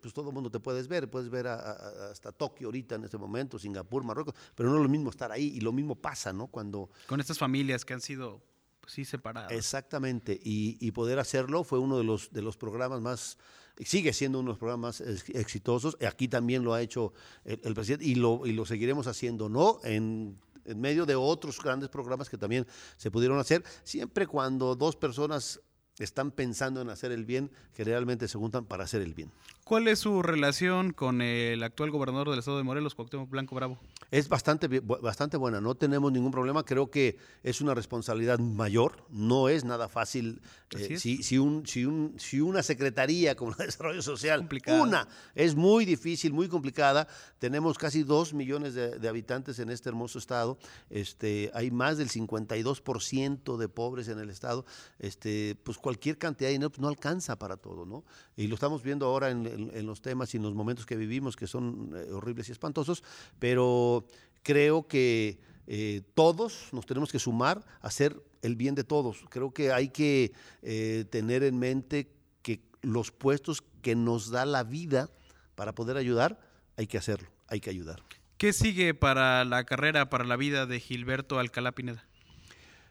pues 0.00 0.14
todo 0.14 0.28
el 0.28 0.34
mundo 0.34 0.50
te 0.50 0.60
puedes 0.60 0.86
ver, 0.86 1.10
puedes 1.10 1.30
ver 1.30 1.46
a, 1.46 1.54
a, 1.54 2.10
hasta 2.10 2.32
Tokio 2.32 2.68
ahorita 2.68 2.94
en 2.94 3.04
este 3.04 3.18
momento, 3.18 3.58
Singapur, 3.58 4.04
Marruecos, 4.04 4.34
pero 4.54 4.68
no 4.68 4.76
es 4.76 4.82
lo 4.82 4.88
mismo 4.88 5.10
estar 5.10 5.32
ahí 5.32 5.52
y 5.56 5.60
lo 5.60 5.72
mismo 5.72 5.96
pasa, 5.96 6.32
¿no? 6.32 6.46
Cuando... 6.46 6.90
Con 7.06 7.20
estas 7.20 7.38
familias 7.38 7.84
que 7.84 7.94
han 7.94 8.00
sido 8.00 8.42
pues, 8.80 8.92
sí 8.92 9.04
separadas. 9.04 9.52
Exactamente, 9.52 10.38
y, 10.42 10.76
y 10.80 10.92
poder 10.92 11.18
hacerlo 11.18 11.64
fue 11.64 11.78
uno 11.78 11.98
de 11.98 12.04
los, 12.04 12.30
de 12.32 12.42
los 12.42 12.56
programas 12.56 13.00
más 13.00 13.38
sigue 13.84 14.12
siendo 14.12 14.40
uno 14.40 14.48
de 14.48 14.52
los 14.52 14.58
programas 14.58 15.00
exitosos. 15.00 15.96
Aquí 16.06 16.28
también 16.28 16.64
lo 16.64 16.74
ha 16.74 16.82
hecho 16.82 17.12
el, 17.44 17.60
el 17.64 17.74
presidente 17.74 18.04
y 18.04 18.14
lo, 18.14 18.46
y 18.46 18.52
lo 18.52 18.66
seguiremos 18.66 19.06
haciendo, 19.06 19.48
¿no? 19.48 19.80
En 19.84 20.38
en 20.70 20.80
medio 20.80 21.06
de 21.06 21.14
otros 21.14 21.60
grandes 21.62 21.88
programas 21.88 22.28
que 22.28 22.38
también 22.38 22.66
se 22.96 23.10
pudieron 23.10 23.38
hacer, 23.38 23.64
siempre 23.84 24.26
cuando 24.26 24.74
dos 24.74 24.96
personas 24.96 25.60
están 25.98 26.30
pensando 26.30 26.80
en 26.80 26.88
hacer 26.88 27.12
el 27.12 27.24
bien, 27.24 27.50
generalmente 27.74 28.28
se 28.28 28.38
juntan 28.38 28.64
para 28.64 28.84
hacer 28.84 29.02
el 29.02 29.14
bien. 29.14 29.30
¿Cuál 29.70 29.86
es 29.86 30.00
su 30.00 30.20
relación 30.20 30.92
con 30.92 31.22
el 31.22 31.62
actual 31.62 31.92
gobernador 31.92 32.28
del 32.30 32.40
estado 32.40 32.56
de 32.56 32.64
Morelos, 32.64 32.96
Cuauhtémoc 32.96 33.30
Blanco 33.30 33.54
Bravo? 33.54 33.78
Es 34.10 34.28
bastante, 34.28 34.66
bastante 34.80 35.36
buena, 35.36 35.60
no 35.60 35.76
tenemos 35.76 36.10
ningún 36.10 36.32
problema, 36.32 36.64
creo 36.64 36.90
que 36.90 37.16
es 37.44 37.60
una 37.60 37.72
responsabilidad 37.72 38.40
mayor, 38.40 39.06
no 39.10 39.48
es 39.48 39.62
nada 39.64 39.88
fácil. 39.88 40.42
Eh, 40.76 40.98
si, 40.98 41.22
si, 41.22 41.38
un, 41.38 41.64
si, 41.68 41.84
un, 41.84 42.16
si, 42.18 42.40
una 42.40 42.64
secretaría 42.64 43.36
como 43.36 43.52
la 43.52 43.58
de 43.58 43.66
Desarrollo 43.66 44.02
Social, 44.02 44.40
complicada. 44.40 44.82
una, 44.82 45.08
es 45.36 45.54
muy 45.54 45.84
difícil, 45.84 46.32
muy 46.32 46.48
complicada, 46.48 47.06
tenemos 47.38 47.78
casi 47.78 48.02
dos 48.02 48.34
millones 48.34 48.74
de, 48.74 48.98
de 48.98 49.08
habitantes 49.08 49.60
en 49.60 49.70
este 49.70 49.88
hermoso 49.88 50.18
estado, 50.18 50.58
este, 50.88 51.52
hay 51.54 51.70
más 51.70 51.96
del 51.96 52.08
52% 52.08 53.56
de 53.56 53.68
pobres 53.68 54.08
en 54.08 54.18
el 54.18 54.30
estado, 54.30 54.66
este, 54.98 55.56
pues 55.62 55.78
cualquier 55.78 56.18
cantidad 56.18 56.48
de 56.48 56.54
dinero 56.54 56.70
pues 56.70 56.80
no 56.80 56.88
alcanza 56.88 57.38
para 57.38 57.56
todo, 57.56 57.86
¿no? 57.86 58.04
Y 58.36 58.48
lo 58.48 58.54
estamos 58.54 58.82
viendo 58.82 59.06
ahora 59.06 59.30
en, 59.30 59.59
en, 59.74 59.86
los 59.86 60.00
temas 60.00 60.32
y 60.34 60.36
en 60.36 60.42
los 60.42 60.54
momentos 60.54 60.86
que 60.86 60.96
vivimos 60.96 61.36
que 61.36 61.46
son 61.46 61.92
eh, 61.94 62.12
horribles 62.12 62.48
y 62.48 62.52
espantosos, 62.52 63.02
pero 63.38 64.06
creo 64.42 64.86
que 64.86 65.38
eh, 65.66 66.02
todos 66.14 66.68
nos 66.72 66.86
tenemos 66.86 67.12
que 67.12 67.18
sumar 67.18 67.64
a 67.80 67.86
hacer 67.86 68.20
el 68.42 68.56
bien 68.56 68.74
de 68.74 68.84
todos. 68.84 69.24
Creo 69.28 69.52
que 69.52 69.72
hay 69.72 69.88
que 69.88 70.32
eh, 70.62 71.04
tener 71.10 71.42
en 71.42 71.58
mente 71.58 72.10
que 72.42 72.60
los 72.82 73.12
puestos 73.12 73.62
que 73.82 73.94
nos 73.94 74.30
da 74.30 74.46
la 74.46 74.64
vida 74.64 75.10
para 75.54 75.74
poder 75.74 75.96
ayudar, 75.96 76.40
hay 76.76 76.86
que 76.86 76.98
hacerlo, 76.98 77.28
hay 77.46 77.60
que 77.60 77.70
ayudar. 77.70 78.02
¿Qué 78.36 78.52
sigue 78.52 78.94
para 78.94 79.44
la 79.44 79.64
carrera, 79.64 80.08
para 80.08 80.24
la 80.24 80.36
vida 80.36 80.64
de 80.66 80.80
Gilberto 80.80 81.38
Alcalá 81.38 81.72
Pineda? 81.72 82.06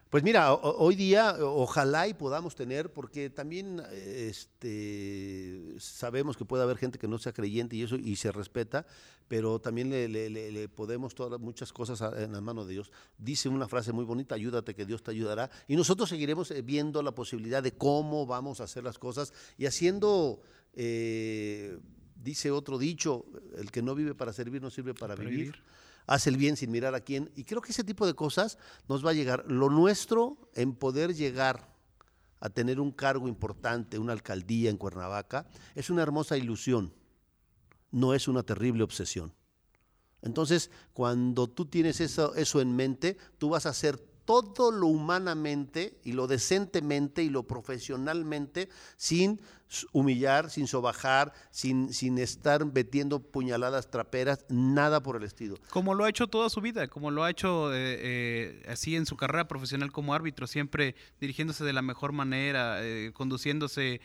Pues 0.10 0.24
mira, 0.24 0.56
hoy 0.56 0.96
día 0.96 1.38
ojalá 1.40 2.08
y 2.08 2.16
podamos 2.16 2.56
tener, 2.56 2.92
porque 2.92 3.30
también 3.30 3.80
este, 3.92 5.76
sabemos 5.78 6.36
que 6.36 6.46
puede 6.46 6.64
haber 6.64 6.78
gente 6.78 6.98
que 6.98 7.08
no 7.08 7.20
sea 7.20 7.32
creyente 7.32 7.76
y 7.76 7.84
eso 7.84 7.96
y 7.96 8.16
se 8.16 8.32
respeta, 8.32 8.88
pero 9.28 9.60
también 9.60 9.92
le, 9.92 10.08
le, 10.08 10.32
le 10.32 10.68
podemos 10.68 11.14
todas 11.14 11.40
muchas 11.40 11.72
cosas 11.72 12.02
en 12.18 12.32
la 12.32 12.42
mano 12.42 12.66
de 12.66 12.74
Dios. 12.74 12.92
Dice 13.20 13.50
una 13.50 13.68
frase 13.68 13.92
muy 13.92 14.04
bonita, 14.04 14.34
ayúdate 14.34 14.74
que 14.74 14.88
Dios 14.88 15.04
te 15.04 15.12
ayudará, 15.12 15.52
y 15.68 15.76
nosotros 15.76 16.10
seguiremos 16.10 16.50
eh, 16.50 16.64
viendo 16.64 17.04
la 17.04 17.14
posibilidad 17.14 17.62
de 17.62 17.74
cómo 17.74 18.26
vamos 18.26 18.62
a 18.62 18.64
hacer 18.64 18.84
las 18.84 18.98
cosas 18.98 19.32
y 19.60 19.68
haciendo... 19.68 20.42
Eh, 20.74 21.78
dice 22.16 22.52
otro 22.52 22.78
dicho, 22.78 23.26
el 23.58 23.72
que 23.72 23.82
no 23.82 23.96
vive 23.96 24.14
para 24.14 24.34
servir 24.34 24.62
no 24.62 24.70
sirve 24.70 24.94
para, 24.94 25.16
para 25.16 25.30
vivir. 25.30 25.52
vivir 25.52 25.64
hace 26.10 26.32
el 26.32 26.38
bien 26.38 26.58
sin 26.58 26.72
mirar 26.72 26.96
a 26.96 27.02
quién. 27.02 27.32
Y 27.36 27.44
creo 27.44 27.62
que 27.62 27.72
ese 27.72 27.84
tipo 27.84 28.08
de 28.08 28.16
cosas 28.16 28.58
nos 28.88 29.06
va 29.06 29.12
a 29.12 29.14
llegar. 29.14 29.46
Lo 29.48 29.70
nuestro 29.70 30.50
en 30.56 30.74
poder 30.74 31.14
llegar 31.14 31.70
a 32.40 32.50
tener 32.50 32.80
un 32.80 32.92
cargo 32.92 33.28
importante, 33.28 34.00
una 34.00 34.14
alcaldía 34.14 34.72
en 34.72 34.78
Cuernavaca, 34.78 35.48
es 35.76 35.90
una 35.90 36.02
hermosa 36.02 36.36
ilusión, 36.36 36.94
no 37.92 38.16
es 38.16 38.28
una 38.28 38.44
terrible 38.44 38.84
obsesión. 38.84 39.34
Entonces, 40.22 40.72
cuando 40.94 41.48
tú 41.48 41.66
tienes 41.66 42.02
eso, 42.02 42.34
eso 42.34 42.60
en 42.60 42.76
mente, 42.76 43.18
tú 43.38 43.50
vas 43.50 43.68
a 43.68 43.70
hacer 43.70 43.98
todo 44.26 44.72
lo 44.72 44.88
humanamente 44.88 46.00
y 46.04 46.14
lo 46.14 46.28
decentemente 46.28 47.24
y 47.24 47.30
lo 47.30 47.44
profesionalmente 47.44 48.70
sin 48.98 49.42
humillar, 49.92 50.50
sin 50.50 50.68
sobajar, 50.68 51.34
sin, 51.52 51.94
sin 51.94 52.18
estar 52.18 52.66
metiendo 52.66 53.20
puñaladas 53.20 53.90
traperas, 53.90 54.46
nada 54.50 55.02
por 55.02 55.16
el 55.16 55.24
estilo. 55.24 55.58
Como 55.70 55.94
lo 55.94 56.06
ha 56.06 56.10
hecho 56.10 56.28
toda 56.28 56.50
su 56.50 56.62
vida, 56.62 56.88
como 56.88 57.12
lo 57.12 57.24
ha 57.24 57.30
hecho 57.30 57.74
eh, 57.74 57.98
eh, 58.00 58.64
así 58.68 58.96
en 58.96 59.06
su 59.06 59.16
carrera 59.16 59.48
profesional 59.48 59.92
como 59.92 60.14
árbitro, 60.14 60.48
siempre 60.48 60.96
dirigiéndose 61.20 61.64
de 61.64 61.74
la 61.74 61.82
mejor 61.82 62.12
manera, 62.12 62.84
eh, 62.84 63.12
conduciéndose 63.14 64.02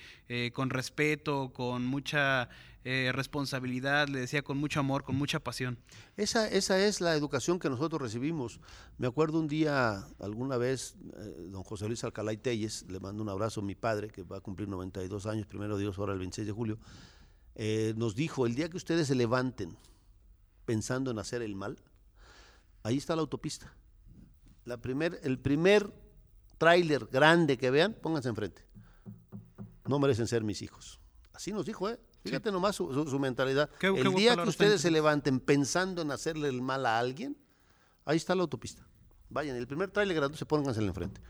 con 0.53 0.70
respeto, 0.70 1.53
con 1.53 1.85
mucha 1.85 2.48
eh, 2.87 3.12
responsabilidad, 3.14 4.09
le 4.09 4.20
decía, 4.20 4.42
con 4.42 4.59
mucho 4.59 4.79
amor, 4.79 5.05
con 5.05 5.16
mucha 5.16 5.40
pasión. 5.40 5.79
Esa, 6.18 6.46
esa 6.50 6.79
es 6.79 7.00
la 7.00 7.14
educación 7.14 7.59
que 7.59 7.70
nosotros 7.70 8.03
recibimos. 8.03 8.61
Me 8.98 9.07
acuerdo 9.07 9.40
un 9.40 9.48
día, 9.48 10.07
alguna 10.20 10.59
vez, 10.59 10.94
eh, 11.16 11.46
don 11.48 11.62
José 11.62 11.87
Luis 11.88 12.05
Alcalá 12.05 12.35
y 12.35 12.37
Telles, 12.37 12.85
le 12.90 13.00
mando 13.00 13.22
un 13.22 13.31
abrazo 13.31 13.61
a 13.61 13.64
mi 13.64 13.74
padre, 13.74 14.11
que 14.11 14.22
va 14.22 14.37
a 14.37 14.40
cumplir 14.42 14.68
92 14.68 15.24
años, 15.24 15.46
primero 15.54 15.78
Dios, 15.78 15.98
ahora 15.98 16.12
el 16.12 16.18
26 16.18 16.46
de 16.46 16.52
julio, 16.52 16.78
eh, 17.54 17.94
nos 17.96 18.14
dijo, 18.14 18.46
el 18.46 18.54
día 18.54 18.68
que 18.68 18.76
ustedes 18.76 19.06
se 19.06 19.14
levanten 19.14 19.76
pensando 20.64 21.10
en 21.10 21.18
hacer 21.18 21.42
el 21.42 21.54
mal, 21.54 21.78
ahí 22.82 22.96
está 22.96 23.14
la 23.14 23.22
autopista. 23.22 23.72
La 24.64 24.78
primer, 24.78 25.20
el 25.22 25.38
primer 25.38 25.92
tráiler 26.58 27.06
grande 27.06 27.56
que 27.56 27.70
vean, 27.70 27.94
pónganse 27.94 28.28
enfrente. 28.28 28.62
No 29.86 29.98
merecen 29.98 30.26
ser 30.26 30.42
mis 30.42 30.62
hijos. 30.62 31.00
Así 31.32 31.52
nos 31.52 31.66
dijo, 31.66 31.88
¿eh? 31.88 32.00
Fíjate 32.24 32.48
sí. 32.48 32.52
nomás 32.52 32.76
su, 32.76 32.92
su, 32.92 33.06
su 33.06 33.18
mentalidad. 33.18 33.70
¿Qué, 33.78 33.88
el 33.88 34.02
qué 34.02 34.08
día 34.08 34.34
que 34.34 34.48
ustedes 34.48 34.80
se 34.80 34.90
levanten 34.90 35.40
pensando 35.40 36.02
en 36.02 36.10
hacerle 36.10 36.48
el 36.48 36.62
mal 36.62 36.86
a 36.86 36.98
alguien, 36.98 37.36
Ahí 38.04 38.16
está 38.16 38.34
la 38.34 38.42
autopista. 38.42 38.86
Vayan, 39.30 39.56
el 39.56 39.66
primer 39.66 39.90
trailer 39.90 40.16
grande 40.16 40.36
se 40.36 40.44
pónganse 40.44 40.80
en 40.80 40.88
enfrente. 40.88 41.20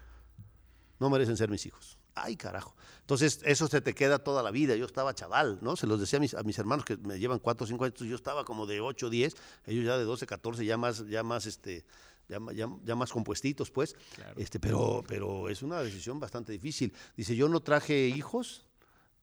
No 1.00 1.10
merecen 1.10 1.36
ser 1.36 1.50
mis 1.50 1.66
hijos. 1.66 1.98
Ay, 2.14 2.36
carajo. 2.36 2.76
Entonces, 3.00 3.40
eso 3.44 3.66
se 3.66 3.80
te 3.80 3.94
queda 3.94 4.20
toda 4.20 4.42
la 4.42 4.50
vida. 4.50 4.76
Yo 4.76 4.86
estaba 4.86 5.14
chaval, 5.14 5.58
¿no? 5.62 5.76
Se 5.76 5.86
los 5.86 5.98
decía 6.00 6.18
a 6.18 6.20
mis, 6.20 6.34
a 6.34 6.42
mis 6.44 6.58
hermanos 6.58 6.84
que 6.84 6.96
me 6.96 7.18
llevan 7.18 7.40
4 7.40 7.64
o 7.64 7.66
5 7.66 7.84
años. 7.84 7.98
Yo 7.98 8.14
estaba 8.14 8.44
como 8.44 8.66
de 8.66 8.80
8 8.80 9.06
o 9.06 9.10
10, 9.10 9.34
ellos 9.66 9.84
ya 9.84 9.98
de 9.98 10.04
12, 10.04 10.26
14, 10.26 10.64
ya 10.64 10.76
más, 10.76 11.06
ya 11.08 11.24
más, 11.24 11.46
este, 11.46 11.84
ya, 12.28 12.38
ya, 12.54 12.68
ya, 12.84 12.94
más 12.94 13.10
compuestitos, 13.10 13.70
pues. 13.70 13.96
Claro. 14.14 14.40
Este, 14.40 14.60
pero, 14.60 15.02
pero 15.08 15.48
es 15.48 15.62
una 15.62 15.80
decisión 15.80 16.20
bastante 16.20 16.52
difícil. 16.52 16.92
Dice, 17.16 17.34
yo 17.34 17.48
no 17.48 17.60
traje 17.60 18.06
hijos 18.06 18.64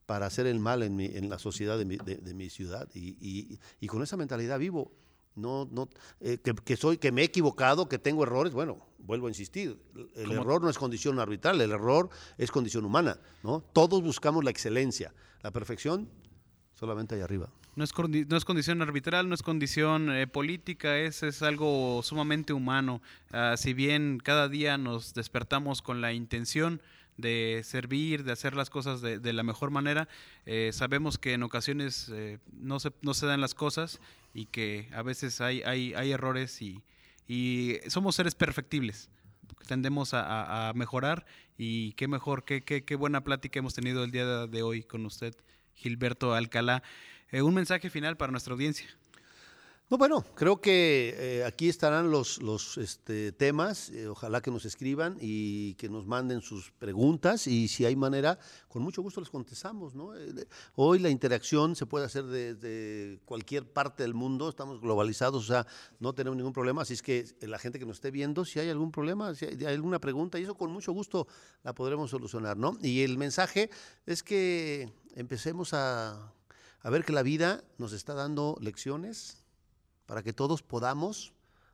para 0.05 0.25
hacer 0.25 0.45
el 0.45 0.59
mal 0.59 0.83
en, 0.83 0.95
mi, 0.95 1.05
en 1.05 1.29
la 1.29 1.39
sociedad 1.39 1.77
de 1.77 1.85
mi, 1.85 1.95
de, 1.95 2.17
de 2.17 2.33
mi 2.33 2.49
ciudad 2.49 2.89
y, 2.93 3.15
y, 3.21 3.59
y, 3.79 3.87
con 3.87 4.03
esa 4.03 4.17
mentalidad 4.17 4.59
vivo. 4.59 4.91
No, 5.35 5.67
no, 5.71 5.89
eh, 6.19 6.37
que, 6.43 6.53
que, 6.53 6.75
soy, 6.75 6.97
que 6.97 7.11
me 7.11 7.21
he 7.21 7.25
equivocado, 7.25 7.87
que 7.87 7.97
tengo 7.97 8.23
errores, 8.23 8.53
bueno, 8.53 8.85
vuelvo 8.99 9.27
a 9.27 9.29
insistir, 9.29 9.79
el 10.15 10.27
¿Cómo? 10.27 10.41
error 10.41 10.61
no 10.61 10.69
es 10.69 10.77
condición 10.77 11.19
arbitral, 11.19 11.61
el 11.61 11.71
error 11.71 12.09
es 12.37 12.51
condición 12.51 12.85
humana, 12.85 13.17
¿no? 13.43 13.61
Todos 13.73 14.01
buscamos 14.01 14.43
la 14.43 14.51
excelencia, 14.51 15.13
la 15.41 15.51
perfección 15.51 16.09
solamente 16.73 17.15
ahí 17.15 17.21
arriba. 17.21 17.49
No 17.75 17.85
es, 17.85 17.93
no 18.27 18.35
es 18.35 18.43
condición 18.43 18.81
arbitral, 18.81 19.29
no 19.29 19.35
es 19.35 19.43
condición 19.43 20.11
eh, 20.11 20.27
política, 20.27 20.97
es, 20.97 21.23
es 21.23 21.41
algo 21.41 22.01
sumamente 22.03 22.51
humano. 22.51 23.01
Uh, 23.31 23.55
si 23.55 23.73
bien 23.73 24.19
cada 24.21 24.49
día 24.49 24.77
nos 24.77 25.13
despertamos 25.13 25.81
con 25.81 26.01
la 26.01 26.11
intención 26.11 26.81
de 27.17 27.61
servir, 27.63 28.23
de 28.23 28.31
hacer 28.31 28.55
las 28.55 28.69
cosas 28.69 29.01
de, 29.01 29.19
de 29.19 29.33
la 29.33 29.43
mejor 29.43 29.71
manera, 29.71 30.07
eh, 30.45 30.71
sabemos 30.73 31.17
que 31.17 31.33
en 31.33 31.43
ocasiones 31.43 32.09
eh, 32.13 32.39
no, 32.51 32.79
se, 32.79 32.91
no 33.01 33.13
se 33.13 33.25
dan 33.25 33.41
las 33.41 33.53
cosas 33.53 33.99
y 34.33 34.45
que 34.45 34.89
a 34.93 35.01
veces 35.01 35.41
hay, 35.41 35.61
hay, 35.63 35.93
hay 35.93 36.11
errores 36.11 36.61
y, 36.61 36.81
y 37.27 37.77
somos 37.87 38.15
seres 38.15 38.35
perfectibles 38.35 39.09
tendemos 39.67 40.13
a, 40.13 40.69
a, 40.69 40.73
mejorar 40.73 41.25
y 41.57 41.93
qué 41.93 42.07
mejor, 42.07 42.43
qué, 42.43 42.63
qué, 42.63 42.83
qué, 42.83 42.95
buena 42.95 43.23
plática 43.23 43.59
hemos 43.59 43.73
tenido 43.73 44.03
el 44.03 44.11
día 44.11 44.47
de 44.47 44.63
hoy 44.63 44.83
con 44.83 45.05
usted, 45.05 45.35
Gilberto 45.75 46.33
Alcalá. 46.33 46.83
Eh, 47.31 47.41
un 47.41 47.53
mensaje 47.53 47.89
final 47.89 48.17
para 48.17 48.31
nuestra 48.31 48.53
audiencia. 48.53 48.87
No, 49.91 49.97
bueno, 49.97 50.23
creo 50.35 50.61
que 50.61 51.13
eh, 51.17 51.43
aquí 51.43 51.67
estarán 51.67 52.11
los, 52.11 52.41
los 52.41 52.77
este, 52.77 53.33
temas, 53.33 53.89
eh, 53.89 54.07
ojalá 54.07 54.39
que 54.39 54.49
nos 54.49 54.63
escriban 54.63 55.17
y 55.19 55.73
que 55.73 55.89
nos 55.89 56.07
manden 56.07 56.39
sus 56.39 56.71
preguntas 56.71 57.45
y 57.45 57.67
si 57.67 57.83
hay 57.83 57.97
manera, 57.97 58.39
con 58.69 58.83
mucho 58.83 59.01
gusto 59.01 59.19
les 59.19 59.29
contestamos. 59.29 59.93
¿no? 59.93 60.15
Eh, 60.15 60.47
hoy 60.75 60.99
la 60.99 61.09
interacción 61.09 61.75
se 61.75 61.87
puede 61.87 62.05
hacer 62.05 62.23
desde 62.23 62.55
de 62.61 63.19
cualquier 63.25 63.69
parte 63.69 64.03
del 64.03 64.13
mundo, 64.13 64.47
estamos 64.47 64.79
globalizados, 64.79 65.43
o 65.43 65.47
sea, 65.47 65.67
no 65.99 66.13
tenemos 66.13 66.37
ningún 66.37 66.53
problema, 66.53 66.83
así 66.83 66.93
es 66.93 67.01
que 67.01 67.25
la 67.41 67.59
gente 67.59 67.77
que 67.77 67.85
nos 67.85 67.97
esté 67.97 68.11
viendo, 68.11 68.45
si 68.45 68.59
hay 68.59 68.69
algún 68.69 68.93
problema, 68.93 69.35
si 69.35 69.43
hay 69.43 69.65
alguna 69.65 69.99
pregunta, 69.99 70.39
y 70.39 70.43
eso 70.43 70.55
con 70.55 70.71
mucho 70.71 70.93
gusto 70.93 71.27
la 71.63 71.75
podremos 71.75 72.11
solucionar. 72.11 72.55
¿no? 72.55 72.77
Y 72.81 73.01
el 73.01 73.17
mensaje 73.17 73.69
es 74.05 74.23
que 74.23 74.89
empecemos 75.15 75.73
a, 75.73 76.31
a 76.79 76.89
ver 76.89 77.03
que 77.03 77.11
la 77.11 77.23
vida 77.23 77.65
nos 77.77 77.91
está 77.91 78.13
dando 78.13 78.57
lecciones 78.61 79.40
para 80.11 80.23
que 80.23 80.33
todos 80.33 80.61
podamos 80.61 81.31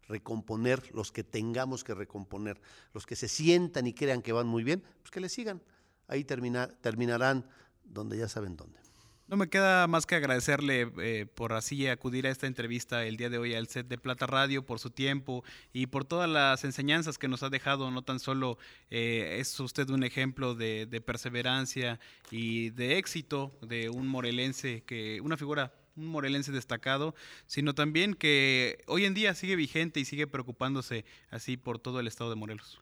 recomponer 0.08 0.94
los 0.94 1.12
que 1.12 1.24
tengamos 1.24 1.84
que 1.84 1.96
recomponer, 1.96 2.62
los 2.94 3.08
que 3.08 3.16
se 3.16 3.28
sientan 3.28 3.88
y 3.88 3.94
crean 3.94 4.22
que 4.22 4.32
van 4.32 4.46
muy 4.46 4.64
bien, 4.64 4.84
pues 5.02 5.10
que 5.10 5.20
le 5.20 5.28
sigan. 5.28 5.60
Ahí 6.08 6.24
termina, 6.24 6.68
terminarán 6.68 7.50
donde 7.84 8.16
ya 8.16 8.28
saben 8.28 8.56
dónde. 8.56 8.78
No 9.26 9.38
me 9.38 9.50
queda 9.50 9.88
más 9.88 10.06
que 10.06 10.14
agradecerle 10.14 10.92
eh, 11.00 11.26
por 11.26 11.52
así 11.52 11.88
acudir 11.88 12.28
a 12.28 12.30
esta 12.30 12.46
entrevista 12.46 13.06
el 13.06 13.18
día 13.18 13.32
de 13.32 13.40
hoy 13.40 13.56
al 13.56 13.70
set 13.70 13.88
de 13.88 13.98
Plata 13.98 14.28
Radio, 14.28 14.64
por 14.64 14.78
su 14.78 14.92
tiempo 14.92 15.44
y 15.74 15.88
por 15.88 16.06
todas 16.06 16.30
las 16.30 16.64
enseñanzas 16.64 17.18
que 17.18 17.28
nos 17.28 17.42
ha 17.42 17.50
dejado. 17.50 17.90
No 17.90 18.04
tan 18.04 18.20
solo 18.20 18.60
eh, 18.92 19.38
es 19.40 19.60
usted 19.60 19.90
un 19.90 20.04
ejemplo 20.04 20.54
de, 20.54 20.86
de 20.86 21.02
perseverancia 21.02 22.00
y 22.30 22.70
de 22.70 23.00
éxito 23.00 23.58
de 23.64 23.90
un 23.90 24.08
morelense, 24.08 24.84
que 24.84 25.22
una 25.22 25.38
figura 25.38 25.74
un 25.98 26.08
morelense 26.08 26.52
destacado, 26.52 27.16
sino 27.48 27.76
también 27.76 28.14
que 28.14 28.84
hoy 28.88 29.06
en 29.06 29.14
día 29.14 29.34
sigue 29.34 29.56
vigente 29.56 30.00
y 30.00 30.06
sigue 30.06 30.28
preocupándose 30.28 31.06
así 31.30 31.58
por 31.58 31.80
todo 31.80 32.00
el 32.00 32.08
estado 32.08 32.30
de 32.30 32.36
Morelos. 32.36 32.80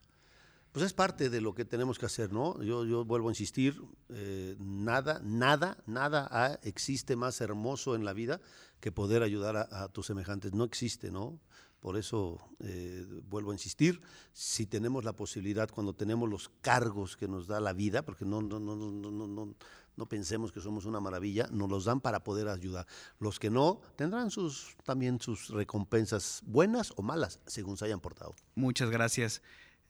Pues 0.71 0.85
es 0.85 0.93
parte 0.93 1.29
de 1.29 1.39
lo 1.39 1.55
que 1.55 1.63
tenemos 1.63 1.97
que 1.97 2.05
hacer, 2.05 2.33
¿no? 2.33 2.61
Yo, 2.61 3.05
vuelvo 3.05 3.29
a 3.29 3.31
insistir, 3.31 3.81
eh, 4.09 4.57
nada, 4.59 5.21
nada, 5.23 5.77
nada 5.85 6.59
existe 6.63 7.15
más 7.15 7.39
hermoso 7.39 7.95
en 7.95 8.03
la 8.03 8.11
vida 8.11 8.41
que 8.81 8.91
poder 8.91 9.23
ayudar 9.23 9.55
a, 9.55 9.83
a 9.83 9.87
tus 9.87 10.07
semejantes. 10.07 10.53
No 10.53 10.65
existe, 10.65 11.11
¿no? 11.11 11.39
Por 11.85 11.97
eso 11.97 12.39
eh, 12.61 13.05
vuelvo 13.29 13.51
a 13.51 13.53
insistir, 13.53 14.01
si 14.33 14.65
tenemos 14.65 15.05
la 15.05 15.13
posibilidad, 15.13 15.69
cuando 15.69 15.93
tenemos 15.93 16.27
los 16.27 16.49
cargos 16.61 17.15
que 17.15 17.27
nos 17.27 17.45
da 17.45 17.59
la 17.59 17.73
vida, 17.73 18.03
porque 18.03 18.25
no, 18.25 18.41
no, 18.41 18.59
no, 18.59 18.75
no, 18.75 18.91
no, 18.91 19.27
no, 19.27 19.55
no 19.97 20.07
pensemos 20.07 20.51
que 20.51 20.59
somos 20.59 20.85
una 20.85 20.99
maravilla, 20.99 21.47
nos 21.51 21.69
los 21.69 21.85
dan 21.85 22.01
para 22.01 22.23
poder 22.23 22.47
ayudar. 22.47 22.85
Los 23.19 23.39
que 23.39 23.49
no, 23.49 23.81
tendrán 23.95 24.31
sus, 24.31 24.75
también 24.83 25.19
sus 25.19 25.49
recompensas 25.49 26.41
buenas 26.45 26.93
o 26.95 27.01
malas, 27.01 27.39
según 27.45 27.77
se 27.77 27.85
hayan 27.85 27.99
portado. 27.99 28.35
Muchas 28.55 28.89
gracias. 28.89 29.41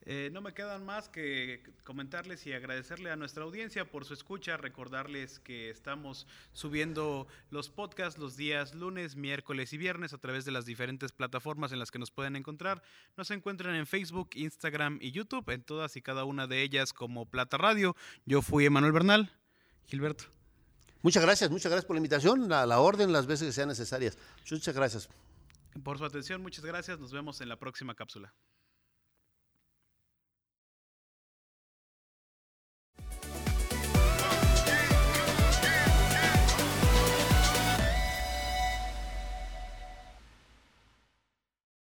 Eh, 0.08 0.30
no 0.32 0.40
me 0.40 0.54
quedan 0.54 0.84
más 0.84 1.08
que 1.08 1.64
comentarles 1.82 2.46
y 2.46 2.52
agradecerle 2.52 3.10
a 3.10 3.16
nuestra 3.16 3.42
audiencia 3.42 3.90
por 3.90 4.04
su 4.04 4.14
escucha, 4.14 4.56
recordarles 4.56 5.40
que 5.40 5.68
estamos 5.68 6.28
subiendo 6.52 7.26
los 7.50 7.70
podcasts 7.70 8.16
los 8.16 8.36
días 8.36 8.72
lunes, 8.76 9.16
miércoles 9.16 9.72
y 9.72 9.78
viernes 9.78 10.12
a 10.12 10.18
través 10.18 10.44
de 10.44 10.52
las 10.52 10.64
diferentes 10.64 11.10
plataformas 11.10 11.72
en 11.72 11.80
las 11.80 11.90
que 11.90 11.98
nos 11.98 12.12
pueden 12.12 12.36
encontrar. 12.36 12.84
Nos 13.16 13.32
encuentran 13.32 13.74
en 13.74 13.88
Facebook, 13.88 14.30
Instagram 14.34 14.98
y 15.02 15.10
YouTube, 15.10 15.50
en 15.50 15.64
todas 15.64 15.96
y 15.96 16.02
cada 16.02 16.22
una 16.22 16.46
de 16.46 16.62
ellas 16.62 16.92
como 16.92 17.28
Plata 17.28 17.58
Radio. 17.58 17.96
Yo 18.26 18.42
fui 18.42 18.64
Emanuel 18.64 18.92
Bernal. 18.92 19.32
Gilberto. 19.86 20.24
Muchas 21.02 21.22
gracias, 21.22 21.50
muchas 21.50 21.70
gracias 21.70 21.86
por 21.86 21.94
la 21.94 21.98
invitación, 21.98 22.52
a 22.52 22.66
la 22.66 22.80
orden 22.80 23.12
las 23.12 23.26
veces 23.26 23.48
que 23.48 23.52
sean 23.52 23.68
necesarias. 23.68 24.18
Muchas 24.50 24.74
gracias. 24.74 25.08
Por 25.84 25.98
su 25.98 26.04
atención, 26.04 26.42
muchas 26.42 26.64
gracias. 26.64 26.98
Nos 26.98 27.12
vemos 27.12 27.40
en 27.40 27.48
la 27.48 27.56
próxima 27.56 27.94
cápsula. 27.94 28.34